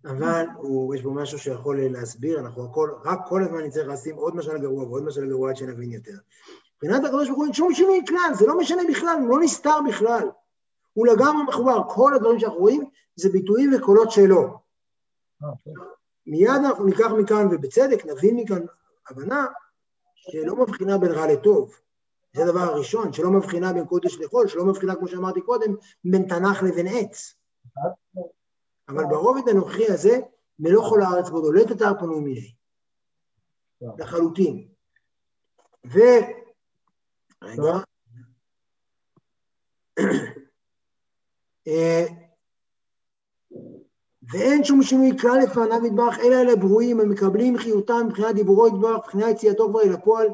[0.04, 4.36] אבל הוא, יש בו משהו שיכול להסביר, אנחנו הכל, רק כל הזמן נצטרך לשים עוד
[4.36, 6.16] משל גרוע ועוד משל גרוע עד שנבין יותר.
[6.76, 9.78] מבחינת הקדוש ברוך הוא אין שום שינוי כלל, זה לא משנה בכלל, הוא לא נסתר
[9.88, 10.30] בכלל.
[10.92, 14.58] הוא לגמרי מחובר, כל הדברים שאנחנו רואים זה ביטויים וקולות שלו.
[16.26, 18.62] מיד אנחנו ניקח מכאן, ובצדק נבין מכאן
[19.10, 19.46] הבנה
[20.14, 21.74] שלא מבחינה בין רע לטוב.
[22.36, 26.62] זה הדבר הראשון, שלא מבחינה בין קודש לחול, שלא מבחינה, כמו שאמרתי קודם, בין תנ"ך
[26.62, 27.34] לבין עץ.
[28.88, 30.20] אבל ברובד הנוכחי הזה,
[30.58, 32.54] מלוא כל הארץ ועוד עולת את פנוי מיני.
[33.98, 34.68] לחלוטין.
[35.86, 35.98] ו...
[37.42, 37.78] רגע.
[44.32, 49.36] ואין שום שינוי כלל לפניו יתברך, אלא אלה ברואים המקבלים חיותם מבחינת דיבורו יתברך, מבחינת
[49.36, 50.28] יציאתו כבר אל הפועל,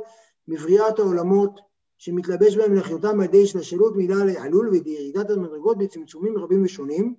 [0.48, 1.60] מבריאת העולמות,
[1.98, 7.14] שמתלבש בהם לחיותם על ידי השתלשלות מילה לעלול וירידת המדרגות בצמצומים רבים ושונים,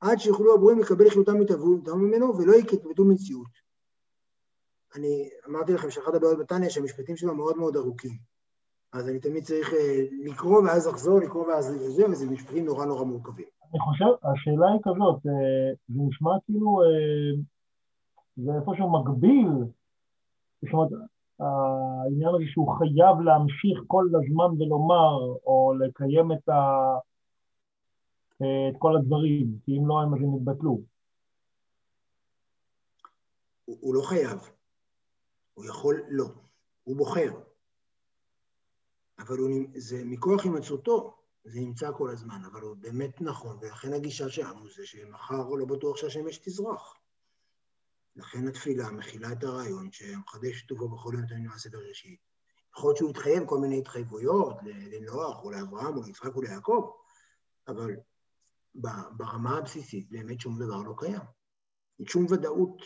[0.00, 3.66] עד שיוכלו הברואים לקבל חיותם מתאבותם ממנו ולא יקטבטו מציאות.
[4.94, 8.12] אני אמרתי לכם שאחת הבעיות בתניא שהמשפטים שלו מאוד מאוד ארוכים.
[8.92, 13.04] אז אני תמיד צריך אה, לקרוא ואז לחזור, לקרוא ואז לזה, וזה משפטים נורא נורא
[13.04, 13.55] מורכבים.
[13.70, 17.42] אני חושב, השאלה היא כזאת, אה, זה נשמע כאילו, אה,
[18.36, 19.48] זה איפשהו מקביל,
[20.62, 20.90] זאת אומרת,
[21.40, 26.62] העניין הזה שהוא חייב להמשיך כל הזמן ולומר, או לקיים את, ה,
[28.36, 30.80] את כל הדברים, כי אם לא, הם אז הם יתבטלו.
[33.64, 34.50] הוא, הוא לא חייב,
[35.54, 36.24] הוא יכול לא,
[36.84, 37.30] הוא בוחר.
[39.18, 44.28] אבל הוא, זה מכוח הימצאותו, זה נמצא כל הזמן, אבל הוא באמת נכון, ולכן הגישה
[44.28, 46.94] שלנו זה שמחר לא בטוח שהשמש תזרח.
[48.16, 52.20] לכן התפילה מכילה את הרעיון שמחדש טובו בכל יום תמיד מעשה בראשית.
[52.76, 56.90] יכול להיות שהוא יתחייב כל מיני התחייבויות לנוח או לאברהם או ליצחק או ליעקב,
[57.68, 57.96] אבל
[59.16, 61.20] ברמה הבסיסית באמת שום דבר לא קיים.
[61.98, 62.82] אין שום ודאות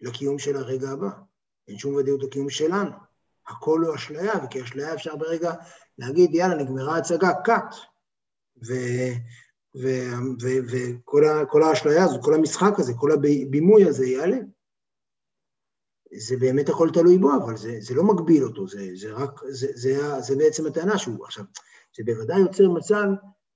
[0.00, 1.10] לקיום של הרגע הבא,
[1.68, 2.92] אין שום ודאות לקיום שלנו.
[3.48, 5.52] הכל הוא אשליה, וכי אשליה אפשר ברגע
[5.98, 7.74] להגיד, יאללה, נגמרה ההצגה, קאט.
[10.70, 14.56] וכל האשליה הזאת, כל המשחק הזה, כל הבימוי הזה ייעלם.
[16.18, 19.66] זה באמת הכל תלוי בו, אבל זה, זה לא מגביל אותו, זה, זה רק, זה,
[19.74, 21.44] זה, זה בעצם הטענה שהוא, עכשיו,
[21.96, 23.04] זה בוודאי יוצר מצב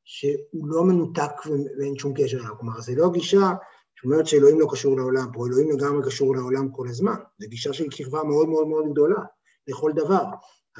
[0.05, 1.33] שהוא לא מנותק
[1.79, 3.53] ואין שום קשר אליו, כלומר, זה לא גישה
[3.95, 7.89] שאומרת שאלוהים לא קשור לעולם, פה אלוהים לגמרי קשור לעולם כל הזמן, זו גישה של
[7.91, 9.21] קרבה מאוד מאוד מאוד גדולה
[9.67, 10.25] לכל דבר.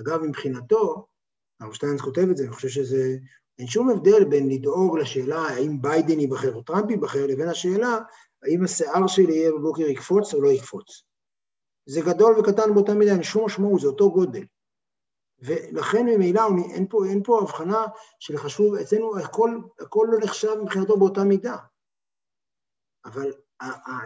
[0.01, 1.07] אגב, מבחינתו,
[1.61, 3.17] הרב שטיינס כותב את זה, אני חושב שזה,
[3.59, 7.99] אין שום הבדל בין לדאוג לשאלה האם ביידן ייבחר או טראמפ ייבחר, לבין השאלה
[8.43, 11.03] האם השיער שלי יהיה בבוקר יקפוץ או לא יקפוץ.
[11.87, 14.45] זה גדול וקטן באותה מידה, אין שום משמעות, זה אותו גודל.
[15.39, 16.43] ולכן ממילא
[16.75, 17.87] אין פה, אין פה הבחנה
[18.19, 21.57] של חשוב, אצלנו הכל, הכל לא נחשב מבחינתו באותה מידה.
[23.05, 23.33] אבל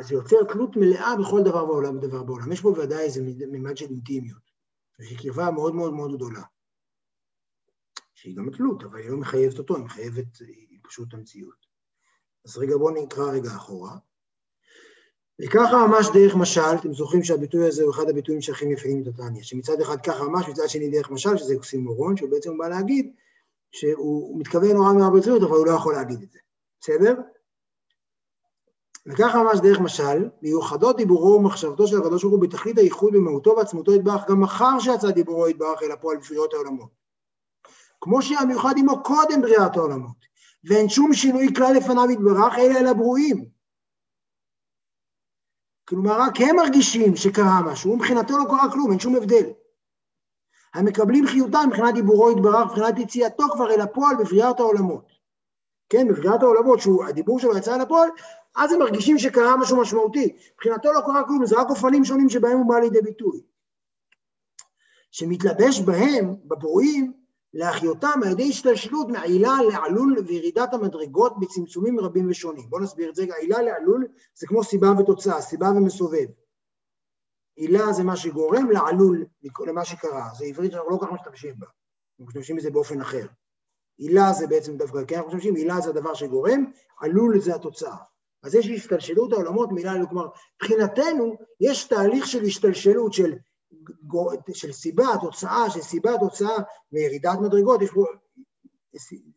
[0.01, 2.53] זה יוצר תלות מלאה בכל דבר בעולם ודבר בעולם.
[2.53, 4.54] יש פה ודאי איזה מימד של אינטימיות,
[5.03, 6.43] שהיא קרבה מאוד מאוד מאוד גדולה.
[8.15, 11.67] שהיא גם תלות, אבל היא לא מחייבת אותו, היא מחייבת, היא פשוט המציאות.
[12.45, 13.97] אז רגע, בואו נקרא רגע אחורה.
[15.43, 19.43] וככה ממש דרך משל, אתם זוכרים שהביטוי הזה הוא אחד הביטויים שהכי מפעילים את התניא,
[19.43, 23.13] שמצד אחד ככה ממש, מצד שני דרך משל, שזה אוקסימורון, שהוא בעצם בא להגיד
[23.73, 26.39] שהוא מתכוון נורא נורא ברצינות, אבל הוא לא יכול להגיד את זה,
[26.81, 27.15] בסדר?
[29.07, 33.95] וככה ממש דרך משל, מיוחדות דיבורו ומחשבתו של הקדוש ברוך הוא בתכלית הייחוד במהותו ועצמותו
[33.95, 36.91] יתברך, גם אחר שיצא דיבורו יתברך אל הפועל בפריות העולמות.
[38.01, 40.17] כמו שהיה מיוחד עמו קודם בריאת העולמות,
[40.65, 43.45] ואין שום שינוי כלל לפניו יתברך, אלא אל הברואים.
[45.89, 49.51] כלומר, רק הם מרגישים שקרה משהו, מבחינתו לא קרה כלום, אין שום הבדל.
[50.75, 55.13] המקבלים חיותם מבחינת דיבורו יתברך, מבחינת יציאתו כבר אל הפועל בבריאת העולמות.
[55.89, 58.09] כן, בבריאת העולמות, שהדיבור שלו יצא אל הפועל,
[58.57, 60.37] אז הם מרגישים שקרה משהו משמעותי.
[60.55, 63.43] מבחינתו לא קרה כלום, זה רק אופנים שונים שבהם הוא בא לידי ביטוי.
[65.11, 67.13] שמתלבש בהם, בברואים,
[67.55, 72.71] להחיותם על ידי השתלשלות מעילה לעלול וירידת המדרגות בצמצומים רבים ושונים.
[72.71, 76.27] בואו נסביר את זה, עילה לעלול זה כמו סיבה ותוצאה, סיבה ומסובב.
[77.57, 79.25] עילה זה מה שגורם לעלול,
[79.67, 83.27] למה שקרה, זה עברית שאנחנו לא כל כך משתמשים בה, אנחנו משתמשים בזה באופן אחר.
[83.99, 86.65] עילה זה בעצם דווקא, כן אנחנו משתמשים, עילה זה הדבר שגורם,
[87.01, 87.97] עלול זה התוצאה.
[88.45, 93.35] אז יש השתלשלות העולמות, מילה, כלומר, מבחינתנו יש תהליך של השתלשלות של
[94.55, 96.57] של סיבה, תוצאה, של סיבה, תוצאה
[96.93, 98.05] וירידת מדרגות, יש פה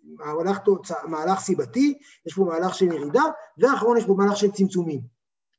[0.03, 3.23] מהלך, תוצא, מהלך סיבתי, יש פה מהלך של ירידה,
[3.57, 5.01] ואחרון יש פה מהלך של צמצומים,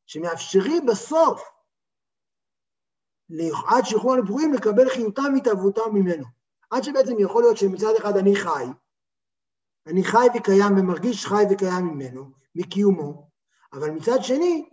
[0.06, 1.42] שמאפשרים בסוף,
[3.68, 6.24] עד שיוכלו הנבואים לקבל חיותם והתאבותם ממנו.
[6.70, 8.64] עד שבעצם יכול להיות שמצד אחד אני חי,
[9.87, 13.28] אני חי וקיים ומרגיש חי וקיים ממנו, מקיומו,
[13.72, 14.68] אבל מצד שני,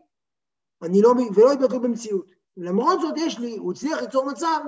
[0.82, 2.32] אני לא, ולא התבטאו במציאות.
[2.58, 4.60] למרות זאת יש לי, הוא הצליח ליצור מצב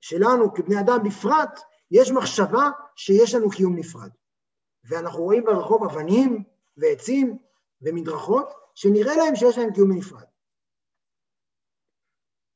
[0.00, 4.10] שלנו כבני אדם בפרט, יש מחשבה שיש לנו קיום נפרד.
[4.84, 6.44] ואנחנו רואים ברחוב אבנים
[6.76, 7.38] ועצים
[7.82, 10.24] ומדרכות, שנראה להם שיש להם קיום נפרד.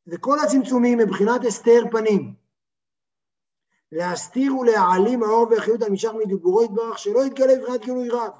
[0.06, 2.34] וכל הצמצומים מבחינת הסתר פנים,
[3.92, 8.32] להסתיר ולהעלים האור והחיות הנמשך מדיבורו יתברך, שלא יתגלה מבחינת גילוי רב,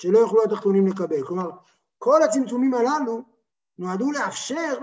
[0.00, 1.26] שלא יוכלו התחתונים לקבל.
[1.26, 1.50] כלומר,
[1.98, 3.22] כל הצמצומים הללו
[3.78, 4.78] נועדו לאפשר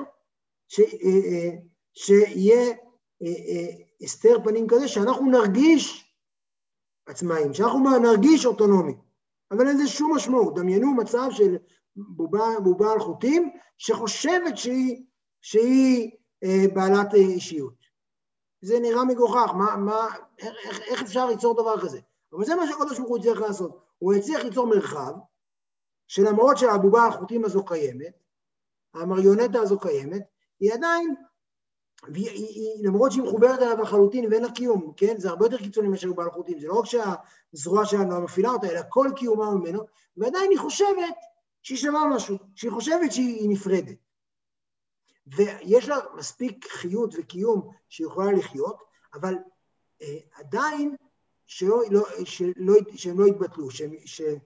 [0.68, 1.50] ש, אה, אה,
[1.94, 2.74] שיהיה
[3.24, 6.14] אה, הסתר פנים כזה, שאנחנו נרגיש
[7.08, 8.94] עצמאים, שאנחנו נרגיש אוטונומי.
[9.52, 10.56] אבל אין לזה שום משמעות.
[10.56, 11.58] דמיינו מצב של
[11.96, 15.06] בובה, בובה על חוטים, שחושבת שהיא,
[15.42, 16.12] שהיא
[16.74, 17.74] בעלת אישיות.
[18.62, 20.08] זה נראה מגוחך, מה, מה,
[20.40, 22.00] איך, איך אפשר ליצור דבר כזה?
[22.34, 23.87] אבל זה מה שהקדוש ברוך הוא הצליח לעשות.
[23.98, 25.14] הוא הצליח ליצור מרחב,
[26.08, 28.14] שלמרות שהבובה החוטים הזו קיימת,
[28.94, 30.22] המריונטה הזו קיימת,
[30.60, 31.16] היא עדיין,
[32.04, 35.18] והיא, היא, היא, למרות שהיא מחוברת אליו לחלוטין ואין לה קיום, כן?
[35.18, 38.68] זה הרבה יותר קיצוני מאשר בבעל חוטים, זה לא רק שהזרוע שלנו לא מפעילה אותה,
[38.68, 39.80] אלא כל קיומה ממנו,
[40.18, 41.16] ועדיין היא חושבת
[41.64, 43.98] שהיא שווה משהו, שהיא חושבת שהיא נפרדת.
[45.28, 48.78] ויש לה מספיק חיות וקיום שהיא יכולה לחיות,
[49.14, 49.36] אבל
[50.02, 50.96] אה, עדיין
[51.48, 54.38] שלא, לא, שלא, שהם לא יתבטלו, שהם, שהם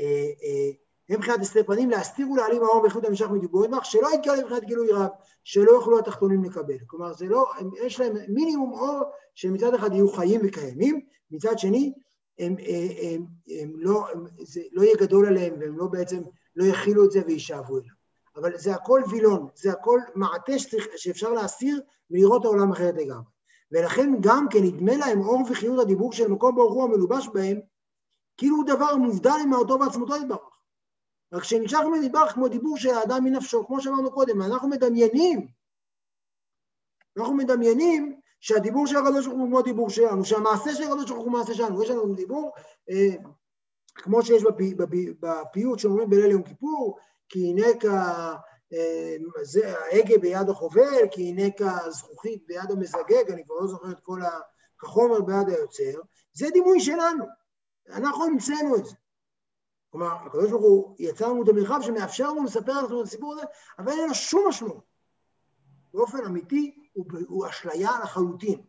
[0.00, 0.70] אה, אה,
[1.10, 5.08] מבחינת הסתר פנים להסתיר ולהעלים האור ואיכות המשך מדיבורי מח, שלא יתגלה מבחינת גילוי רב,
[5.44, 6.78] שלא יוכלו התחתונים לקבל.
[6.86, 9.02] כלומר, זה לא, הם, יש להם מינימום אור
[9.34, 11.92] שמצד אחד יהיו חיים וקיימים, מצד שני,
[12.38, 13.26] הם, הם, אה, הם,
[13.60, 16.22] הם לא, הם, זה לא יהיה גדול עליהם והם לא בעצם,
[16.56, 17.96] לא יכילו את זה וישאבו אליו.
[18.36, 20.52] אבל זה הכל וילון, זה הכל מעטה
[20.96, 23.35] שאפשר להסיר ולראות העולם אחרת לגמרי.
[23.72, 27.60] ולכן גם כן נדמה להם אור וחיות הדיבור של מקום ברוך הוא המלובש בהם,
[28.36, 30.56] כאילו הוא דבר מובדל ממהותו ועצמותו יתברך.
[31.32, 35.46] רק שנמשך מנדבך כמו דיבור של האדם מנפשו, כמו שאמרנו קודם, אנחנו מדמיינים,
[37.16, 41.32] אנחנו מדמיינים שהדיבור של הקדוש ברוך הוא כמו דיבור שלנו, שהמעשה של הקדוש ברוך הוא
[41.32, 42.52] מעשה שלנו, יש לנו דיבור
[42.90, 43.16] אה,
[43.94, 46.98] כמו שיש בפי, בפי, בפיוט שאומרים בליל יום כיפור,
[47.28, 47.66] כי הנה
[48.72, 49.16] אה,
[49.64, 54.20] ההגה ביד החובל, כי הנה כזכוכית ביד המזגג, אני כבר לא זוכר את כל
[54.82, 56.00] החומר ביד היוצר,
[56.32, 57.24] זה דימוי שלנו,
[57.88, 58.94] אנחנו המצאנו את זה.
[59.90, 63.42] כלומר, הקדוש ברוך הוא יצר לנו את המרחב שמאפשר לנו לספר לנו את הסיפור הזה,
[63.78, 64.84] אבל אין לו שום משמעות.
[65.94, 68.62] באופן אמיתי הוא, הוא אשליה לחלוטין.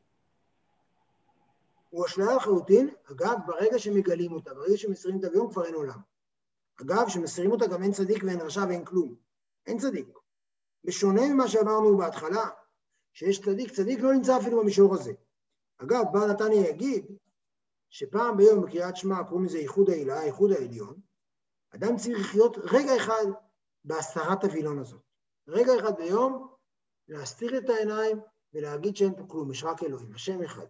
[1.90, 6.00] הוא אשליה לחלוטין, אגב, ברגע שמגלים אותה, ברגע שמסירים את הביום כבר אין עולם.
[6.82, 9.27] אגב, כשמסירים אותה גם אין צדיק ואין רשע ואין כלום.
[9.68, 10.08] אין צדיק.
[10.84, 12.50] בשונה ממה שאמרנו בהתחלה,
[13.14, 15.14] שיש צדיק, צדיק לא נמצא אפילו במישור הזה.
[15.78, 17.06] אגב, בא נתניה יגיד
[17.90, 21.00] שפעם ביום בקריאת שמע קוראים לזה ייחוד העילה, ייחוד העליון,
[21.76, 23.26] אדם צריך לחיות רגע אחד
[23.84, 25.02] בהסתרת הווילון הזאת.
[25.48, 26.56] רגע אחד ביום,
[27.08, 28.20] להסתיר את העיניים
[28.54, 30.66] ולהגיד שאין פה כלום, יש רק אלוהים, השם אחד.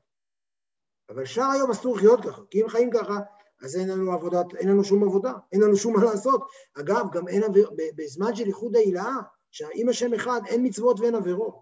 [1.10, 3.20] אבל שאר היום אסור לחיות ככה, כי אם חיים ככה,
[3.62, 6.48] אז אין לנו עבודת, אין לנו שום עבודה, אין לנו שום מה לעשות.
[6.80, 9.16] אגב, גם אין עביר, בזמן של איחוד ההילאה,
[9.52, 11.60] שאם השם אחד, אין מצוות ואין עבירות.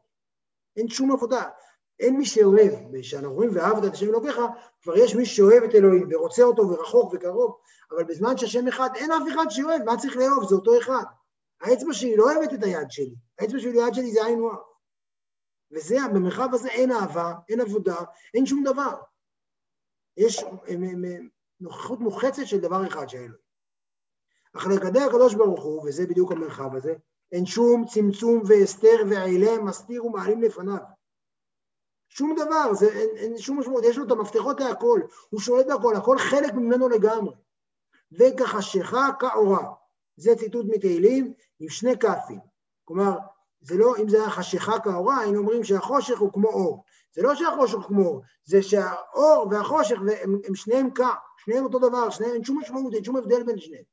[0.78, 1.44] אין שום עבודה.
[2.00, 4.40] אין מי שאוהב, כשאנחנו אומרים ואהבת את השם אלוקיך,
[4.82, 7.58] כבר יש מי שאוהב את אלוהים ורוצה אותו ורחוק וקרוב,
[7.92, 10.50] אבל בזמן שהשם אחד, אין אף אחד שאוהב, מה צריך לאהוב?
[10.50, 11.04] זה אותו אחד.
[11.62, 14.60] האצבע שלי לא אוהבת את היד שלי, האצבע שלי, היד שלי זה היינו הך.
[15.72, 17.96] וזה, במרחב הזה אין אהבה, אין עבודה,
[18.34, 18.96] אין שום דבר.
[20.18, 20.44] יש
[21.60, 23.38] נוכחות מוחצת של דבר אחד שאין לו.
[24.54, 26.94] אך לגדי הקדוש ברוך הוא, וזה בדיוק המרחב הזה,
[27.32, 30.78] אין שום צמצום והסתר ועילם, מסתיר ומעלים לפניו.
[32.10, 35.96] שום דבר, זה, אין, אין שום משמעות, יש לו את המפתחות להכל, הוא שולט בהכל,
[35.96, 37.36] הכל חלק ממנו לגמרי.
[38.12, 39.74] וכחשיכה כאורה,
[40.18, 42.40] זה ציטוט מתהילים עם שני כאפים.
[42.86, 43.18] כלומר,
[43.62, 46.84] זה לא, אם זה היה חשיכה כאורה, היינו אומרים שהחושך הוא כמו אור.
[47.14, 51.02] זה לא שהחושך הוא כמו אור, זה שהאור והחושך הם, הם שניהם כ,
[51.46, 53.84] שניהם אותו דבר, שניהם, אין שום משמעות, אין שום הבדל בין שניהם.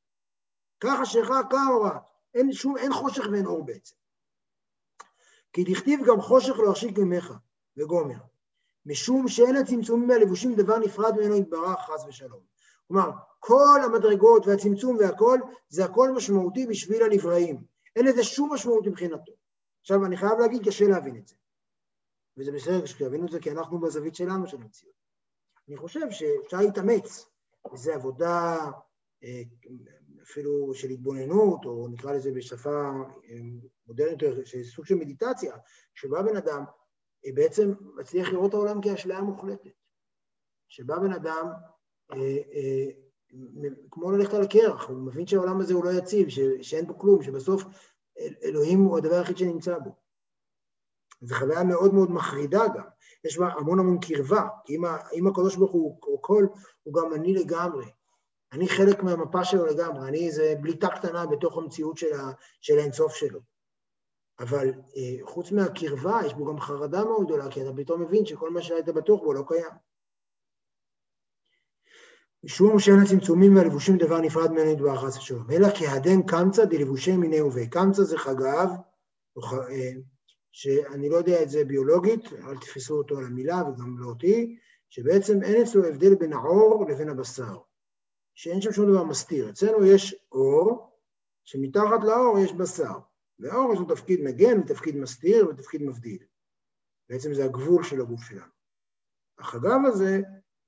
[0.79, 1.99] ככה שכה כאורה,
[2.33, 3.95] אין, שום, אין חושך ואין אור בעצם.
[5.53, 7.33] כי דכתיב גם חושך לא יחשיק ממך,
[7.77, 8.17] וגומר.
[8.85, 12.39] משום שאין הצמצומים והלבושים דבר נפרד ממנו יתברך, חס ושלום.
[12.87, 15.39] כלומר, כל המדרגות והצמצום והכל,
[15.69, 17.63] זה הכל משמעותי בשביל הנבראים.
[17.95, 19.31] אין לזה שום משמעות מבחינתו.
[19.81, 21.35] עכשיו, אני חייב להגיד, קשה להבין את זה.
[22.37, 24.95] וזה בסדר שתבינו את זה, כי אנחנו בזווית שלנו של המציאות.
[25.67, 27.25] אני חושב שאפשר להתאמץ,
[27.71, 28.57] וזו עבודה
[29.23, 29.41] אה,
[30.23, 32.91] אפילו של התבוננות, או נקרא לזה בשפה
[33.29, 33.37] אה,
[33.87, 35.55] מודרנית יותר, סוג של מדיטציה,
[35.93, 36.63] שבה בן אדם
[37.25, 39.71] אה, בעצם מצליח לראות את העולם כאשליה מוחלטת.
[40.67, 41.47] שבה בן אדם
[43.91, 46.27] כמו ללכת על הקרח, הוא מבין שהעולם הזה הוא לא יציב,
[46.61, 47.63] שאין בו כלום, שבסוף
[48.19, 49.95] אל, אלוהים הוא הדבר היחיד שנמצא בו.
[51.21, 52.83] זו חוויה מאוד מאוד מחרידה גם,
[53.23, 54.77] יש בה המון המון קרבה, כי
[55.13, 56.45] אם, הקדוש ברוך הוא הכל,
[56.83, 57.85] הוא גם אני לגמרי.
[58.51, 62.31] אני חלק מהמפה שלו לגמרי, אני איזה בליטה קטנה בתוך המציאות של, ה,
[62.61, 63.39] של האינסוף שלו.
[64.39, 68.49] אבל אה, חוץ מהקרבה, יש בו גם חרדה מאוד גדולה, כי אתה פתאום מבין שכל
[68.49, 69.71] מה שהיית בטוח בו לא קיים.
[72.43, 77.41] משום שאין הצמצומים והלבושים דבר נפרד ממנו יתברך חס ושלום, אלא כהדן קמצא דלבושי מיני
[77.41, 77.69] ובי.
[77.69, 78.69] קמצא זה חגב,
[79.37, 79.91] אה,
[80.53, 84.57] שאני לא יודע את זה ביולוגית, אל תפסו אותו על המילה וגם לא אותי,
[84.89, 87.57] שבעצם אין אצלו הבדל בין העור לבין הבשר,
[88.35, 89.49] שאין שם שום דבר מסתיר.
[89.49, 90.91] אצלנו יש עור,
[91.43, 92.99] שמתחת לעור יש בשר.
[93.39, 96.23] והעור יש לו תפקיד מגן ותפקיד מסתיר ותפקיד מבדיל.
[97.09, 98.51] בעצם זה הגבול של הגוף שלנו.
[99.39, 100.21] החגב הזה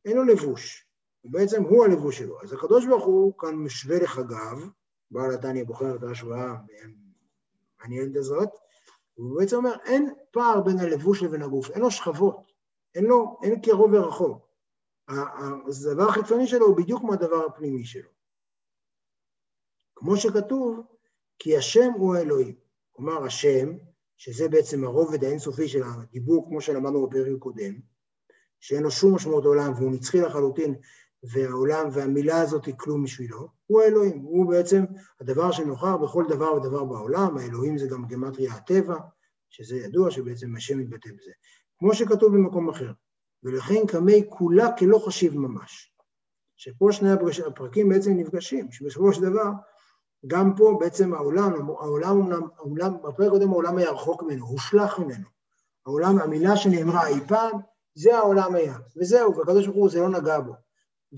[0.06, 0.88] אין לו לבוש,
[1.24, 2.42] ובעצם הוא הלבוש שלו.
[2.42, 4.70] אז הקדוש ברוך הוא כאן משווה לחגב,
[5.12, 6.56] בעל התניא בוחר את ההשוואה
[7.80, 8.50] המעניינת הזאת,
[9.18, 12.52] והוא בעצם אומר, אין פער בין הלבוש לבין הגוף, אין לו שכבות,
[12.96, 14.48] אין לו, אין קרוב ורחוק.
[15.08, 18.10] הדבר החיצוני שלו הוא בדיוק כמו הדבר הפנימי שלו.
[19.96, 20.80] כמו שכתוב,
[21.40, 22.56] כי השם הוא האלוהים.
[22.92, 23.78] כלומר, השם,
[24.18, 27.74] שזה בעצם הרובד האינסופי של הדיבור, כמו שלמדנו בפרק הקודם,
[28.60, 30.76] שאין לו שום משמעות לעולם והוא נצחי לחלוטין,
[31.32, 34.84] והעולם והמילה הזאת היא כלום בשבילו, הוא האלוהים, הוא בעצם
[35.22, 38.98] הדבר שנוכח בכל דבר ודבר בעולם, האלוהים זה גם גמטריה הטבע,
[39.50, 41.32] שזה ידוע שבעצם השם מתבטא בזה.
[41.80, 42.92] כמו שכתוב במקום אחר,
[43.44, 45.92] ולכן קמי כולה כלא חשיב ממש.
[46.56, 47.10] שפה שני
[47.48, 49.50] הפרקים בעצם נפגשים, שבסופו של דבר
[50.28, 55.28] גם פה בעצם העולם, העולם אומנם, העולם, בפרק קודם העולם היה רחוק ממנו, הושלך ממנו.
[55.86, 57.60] העולם, המילה שנאמרה אי פעם,
[57.96, 60.65] זה העולם היה, וזהו, והקדוש ברוך הוא זה לא נגע בו.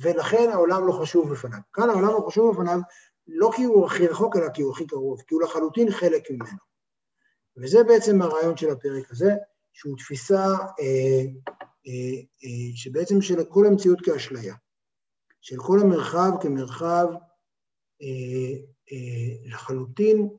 [0.02, 1.60] ולכן העולם לא חשוב בפניו.
[1.74, 2.80] כאן העולם לא חשוב בפניו
[3.28, 6.58] לא כי הוא הכי רחוק, אלא כי הוא הכי קרוב, כי הוא לחלוטין חלק ממנו.
[7.58, 9.32] וזה בעצם הרעיון של הפרק הזה,
[9.74, 10.46] שהוא תפיסה
[10.80, 11.24] אה,
[11.88, 14.56] אה, אה, שבעצם של כל המציאות כאשליה,
[15.42, 17.08] של כל המרחב כמרחב
[18.02, 18.58] אה,
[18.92, 20.30] אה, לחלוטין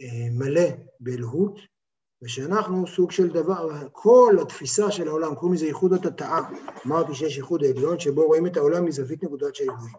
[0.00, 0.68] אה, מלא
[1.00, 1.58] באלוהות,
[2.22, 6.40] ושאנחנו סוג של דבר, כל התפיסה של העולם, קוראים לזה ייחוד התתאה,
[6.86, 9.94] אמרתי שיש ייחוד העליון, שבו רואים את העולם מזווית נקודת של אלוהים.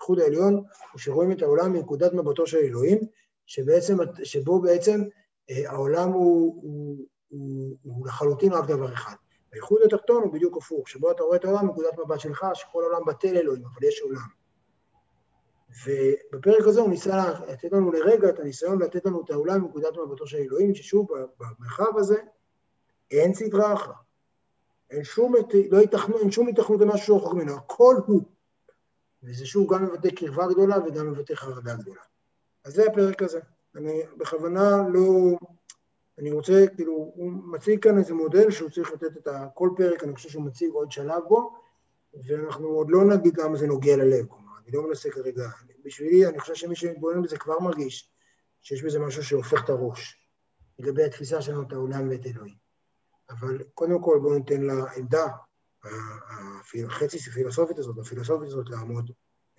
[0.00, 0.54] ייחוד העליון
[0.92, 2.98] הוא שרואים את העולם מנקודת מבטו של אלוהים,
[3.46, 5.02] שבעצם, שבו בעצם
[5.50, 6.96] אה, העולם הוא, הוא,
[7.28, 9.14] הוא, הוא לחלוטין רק דבר אחד.
[9.52, 13.04] הייחוד התחתון הוא בדיוק הפוך, שבו אתה רואה את העולם מנקודת מבט שלך, שכל העולם
[13.06, 14.45] בטל אלוהים, אבל יש עולם.
[15.68, 20.26] ובפרק הזה הוא ניסה לתת לנו לרגע את הניסיון לתת לנו את העולם מנקודת מבטו
[20.26, 22.16] של אלוהים, ששוב, במרחב הזה
[23.10, 23.94] אין סדרה אחת.
[24.90, 25.34] אין שום,
[25.70, 28.22] לא יתכנו, אין שום התכנות למשהו רחוק ממנו, הכל הוא.
[29.22, 32.00] וזה שוב גם מבטא קרבה גדולה וגם מבטא חרדה גדולה.
[32.64, 33.40] אז זה הפרק הזה.
[33.76, 35.36] אני בכוונה לא...
[36.18, 39.28] אני רוצה, כאילו, הוא מציג כאן איזה מודל שהוא צריך לתת את.
[39.54, 41.54] כל פרק, אני חושב שהוא מציג עוד שלב בו,
[42.26, 44.26] ואנחנו עוד לא נגיד למה זה נוגע ללב.
[44.66, 45.48] אני לא מנסה כרגע,
[45.84, 48.10] בשבילי, אני חושב שמי שמתבונן בזה כבר מרגיש
[48.62, 50.28] שיש בזה משהו שהופך את הראש,
[50.78, 52.56] לגבי התפיסה שלנו את העולם ואת אלוהים.
[53.30, 55.26] אבל קודם כל בואו ניתן לעמדה,
[56.86, 59.10] החצי פילוסופית הזאת, הפילוסופית הזאת, לעמוד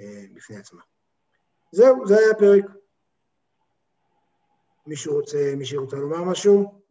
[0.02, 0.82] אה, בפני עצמה.
[1.72, 2.66] זהו, זה היה הפרק.
[4.88, 6.82] מישהו רוצה, מישהו רוצה לומר משהו?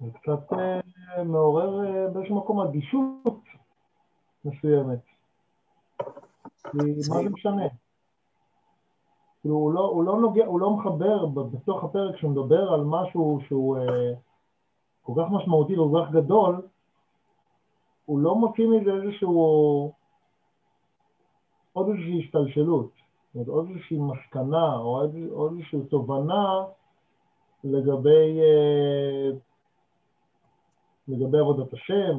[0.00, 3.44] זה קצת אה, מעורר אה, באיזשהו מקום אדישות
[4.44, 4.98] מסוימת.
[6.74, 7.66] מה זה משנה?
[9.40, 13.40] כאילו הוא לא, הוא לא נוגע, הוא לא מחבר בתוך הפרק שהוא מדבר על משהו
[13.46, 14.12] שהוא אה,
[15.02, 16.62] כל כך משמעותי וכל כך גדול,
[18.04, 19.92] הוא לא מוציא מזה איזשהו,
[21.72, 22.90] עוד איזושהי השתלשלות,
[23.46, 26.64] עוד איזושהי מסקנה או עוד, עוד איזושהי תובנה
[27.64, 29.30] לגבי, אה,
[31.08, 32.18] לגבי עבודת השם,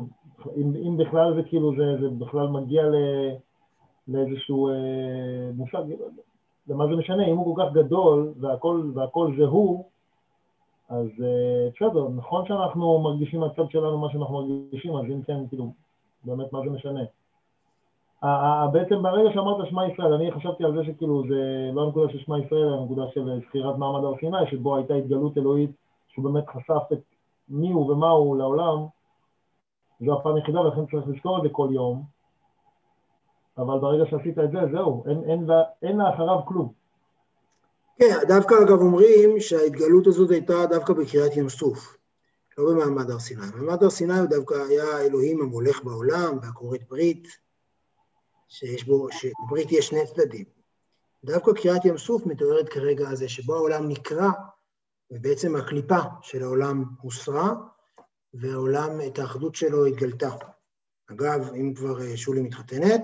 [0.56, 2.96] אם, אם בכלל זה כאילו זה, זה בכלל מגיע ל...
[4.08, 5.84] לאיזשהו אה, מושג,
[6.68, 9.86] למה זה משנה, אם הוא כל כך גדול והכל, והכל זה הוא,
[10.90, 15.74] אז אה, בסדר, נכון שאנחנו מרגישים מהצד שלנו מה שאנחנו מרגישים, אז אם כן, כאילו,
[16.24, 17.04] באמת מה זה משנה.
[18.72, 22.40] בעצם ברגע שאמרת שמע ישראל, אני חשבתי על זה שכאילו זה לא הנקודה של שמע
[22.40, 25.72] ישראל, אלא הנקודה של זכירת מעמד הר סיני, שבו הייתה התגלות אלוהית,
[26.08, 27.00] שהוא באמת חשף את
[27.50, 28.86] מי הוא ומה הוא לעולם,
[30.06, 32.04] זו הפעם היחידה ולכן צריך לזכור את זה כל יום,
[33.58, 35.48] אבל ברגע שעשית את זה, זהו, אין, אין,
[35.82, 36.74] אין לאחריו כלום.
[38.00, 41.98] כן, דווקא אגב אומרים שההתגלות הזאת הייתה דווקא בקריאת ים סוף,
[42.58, 43.42] לא במעמד הר סיני.
[43.42, 47.28] במעמד הר סיני הוא דווקא היה האלוהים המולך בעולם והכורת ברית,
[48.48, 50.46] שיש בו, שבברית יש שני צדדים.
[51.24, 54.32] דווקא קריאת ים סוף מתוארת כרגע הזה שבו העולם נקרע,
[55.12, 57.54] ובעצם הקליפה של העולם הוסרה,
[58.34, 60.30] והעולם, את האחדות שלו התגלתה.
[61.12, 63.02] אגב, אם כבר אה, שולי מתחתנת,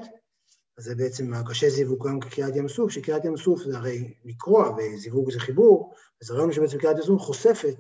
[0.79, 5.31] זה בעצם הקשה זיווג גם כקריאת ים סוף, שקריאת ים סוף זה הרי לקרוע וזיווג
[5.31, 7.77] זה חיבור, אז הרעיון שבעצם קריאת ים סוף חושפת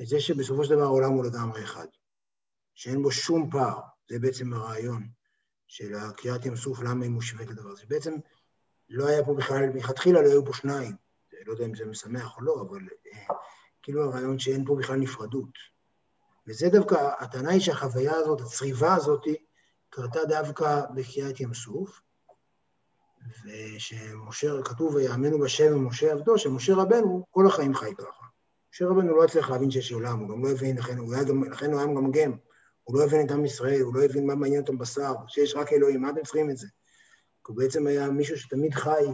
[0.00, 1.86] את זה שבסופו של דבר העולם הוא לגמרי אחד,
[2.74, 3.80] שאין בו שום פער,
[4.10, 5.08] זה בעצם הרעיון
[5.66, 7.82] של הקריאת ים סוף, למה היא מושווית לדבר הזה.
[7.88, 8.14] בעצם
[8.88, 10.92] לא היה פה בכלל, מלכתחילה לא היו פה שניים,
[11.46, 12.80] לא יודע אם זה משמח או לא, אבל
[13.12, 13.34] אה,
[13.82, 15.58] כאילו הרעיון שאין פה בכלל נפרדות.
[16.46, 19.24] וזה דווקא, הטענה היא שהחוויה הזאת, הצריבה הזאת,
[19.90, 22.00] קרתה דווקא בקריאת ים סוף,
[23.44, 28.24] ושמשה, כתוב ויאמנו בשם ומשה עבדו, שמשה רבנו כל החיים חי ככה.
[28.74, 31.44] משה רבנו לא הצליח להבין שיש עולם, הוא גם לא הבין, לכן הוא היה גם,
[31.44, 32.36] לכן הוא היה מגמגם.
[32.84, 35.72] הוא לא הבין את עם ישראל, הוא לא הבין מה מעניין אותם בשר, שיש רק
[35.72, 36.66] אלוהים, מה אתם צריכים את זה?
[37.46, 39.04] הוא בעצם היה מישהו שתמיד חי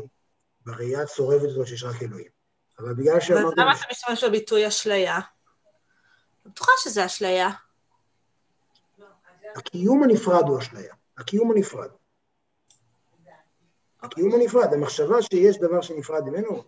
[0.60, 2.28] בראייה הצורבת הזאת שיש רק אלוהים.
[2.78, 3.46] אבל בגלל שאמרתי...
[3.46, 5.16] אז למה אתה משתמש בביטוי אשליה?
[5.16, 5.22] אני
[6.52, 7.50] בטוחה שזה אשליה.
[9.56, 10.94] הקיום הנפרד הוא אשליה.
[11.18, 11.90] הקיום הנפרד.
[14.05, 16.62] הקיום הנפרד, המחשבה שיש דבר שנפרד ממנו,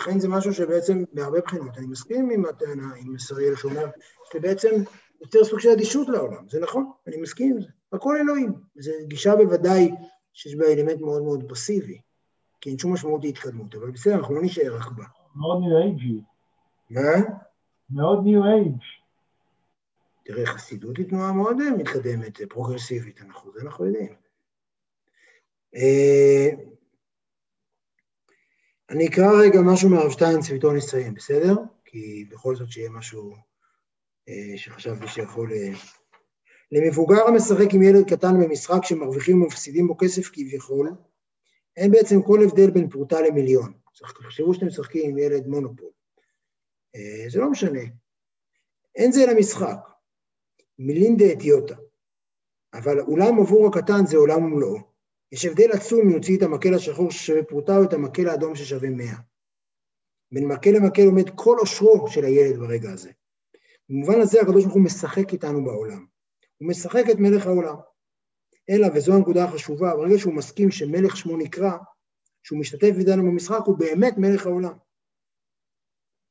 [0.00, 3.86] לכן זה משהו שבעצם, בהרבה בחינות, אני מסכים עם הטענה, עם שריאל שאומר,
[4.32, 4.70] שבעצם
[5.20, 9.36] יותר סוג של אדישות לעולם, זה נכון, אני מסכים עם זה, הכל אלוהים, זו גישה
[9.36, 9.90] בוודאי
[10.32, 12.00] שיש בה אלמנט מאוד מאוד פסיבי,
[12.60, 15.04] כי אין שום משמעות להתקדמות, אבל בסדר, אנחנו לא נשאר רק בה.
[15.36, 16.20] מאוד ניו אייג'י.
[16.90, 17.34] מה?
[17.90, 18.76] מאוד ניו אייג'.
[20.24, 24.23] תראה, חסידות היא תנועה מאוד מתקדמת, פרוגרסיבית, אנחנו, זה אנחנו יודעים.
[25.76, 26.50] אה,
[28.90, 31.54] אני אקרא רגע משהו מהרב שטיינץ ואיתו נסיים, בסדר?
[31.84, 33.34] כי בכל זאת שיהיה משהו
[34.28, 35.52] אה, שחשבתי שיכול...
[35.52, 35.72] אה,
[36.72, 40.90] למבוגר המשחק עם ילד קטן במשחק שמרוויחים ומפסידים בו כסף כביכול,
[41.76, 43.72] אין בעצם כל הבדל בין פרוטה למיליון.
[44.22, 45.90] תחשבו שאתם משחקים עם ילד מונופול.
[47.28, 47.80] זה לא משנה.
[48.96, 49.78] אין זה אלא משחק.
[50.78, 51.74] מילין דאתיוטה.
[52.74, 54.93] אבל אולם עבור הקטן זה עולם ומלואו.
[55.34, 58.90] יש הבדל עצום אם יוציא את המקל השחור ששווה פרוטה או את המקל האדום ששווה
[58.90, 59.16] מאה.
[60.32, 63.10] בין מקל למקל עומד כל עושרו של הילד ברגע הזה.
[63.88, 66.06] במובן הזה הקדוש ברוך הוא משחק איתנו בעולם.
[66.58, 67.74] הוא משחק את מלך העולם.
[68.70, 71.72] אלא, וזו הנקודה החשובה, ברגע שהוא מסכים שמלך שמו נקרא,
[72.42, 74.74] שהוא משתתף איתנו במשחק, הוא באמת מלך העולם.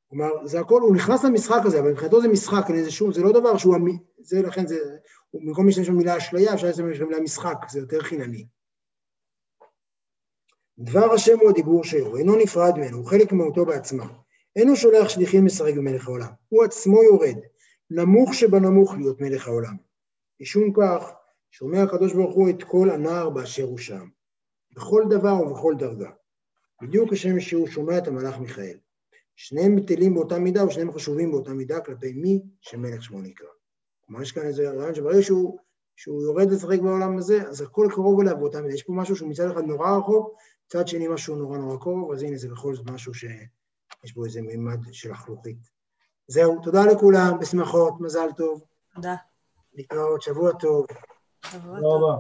[0.10, 3.32] כלומר, זה הכל, הוא נכנס למשחק הזה, אבל מבחינתו זה משחק, זה, שוב, זה לא
[3.32, 3.78] דבר שהוא,
[4.20, 4.78] זה לכן זה,
[5.34, 8.48] במקום להשתמש במילה אשליה, אפשר להשתמש במילה משחק, זה יותר חינני.
[10.80, 14.08] דבר השם הוא הדיבור שלו, אינו נפרד ממנו, הוא חלק מהותו בעצמה.
[14.56, 17.38] אינו שולח שליחים לשחק במלך העולם, הוא עצמו יורד,
[17.90, 19.76] נמוך שבנמוך להיות מלך העולם.
[20.42, 21.12] משום כך,
[21.52, 24.08] שומע הקדוש ברוך הוא את כל הנער באשר הוא שם,
[24.76, 26.10] בכל דבר ובכל דרגה.
[26.82, 28.78] בדיוק כשם שהוא שומע את המלאך מיכאל.
[29.36, 33.48] שניהם בטלים באותה מידה ושניהם חשובים באותה מידה כלפי מי שמלך שמו נקרא.
[34.06, 35.60] כלומר, יש כאן איזה רעיון שברגע שהוא,
[35.96, 38.74] שהוא יורד לשחק בעולם הזה, אז הכל קרוב אליו באותה מידה.
[38.74, 40.36] יש פה משהו שהוא מצד אחד נורא רחוק,
[40.76, 44.42] מצד שני משהו נורא נורא קרוב, אז הנה זה בכל זאת משהו שיש בו איזה
[44.42, 45.58] מימד של החלוכית.
[46.28, 48.64] זהו, תודה לכולם, בשמחות, מזל טוב.
[48.96, 49.16] תודה.
[49.74, 50.86] להתראות, שבוע טוב.
[51.46, 52.02] שבוע טוב.
[52.02, 52.18] תודה.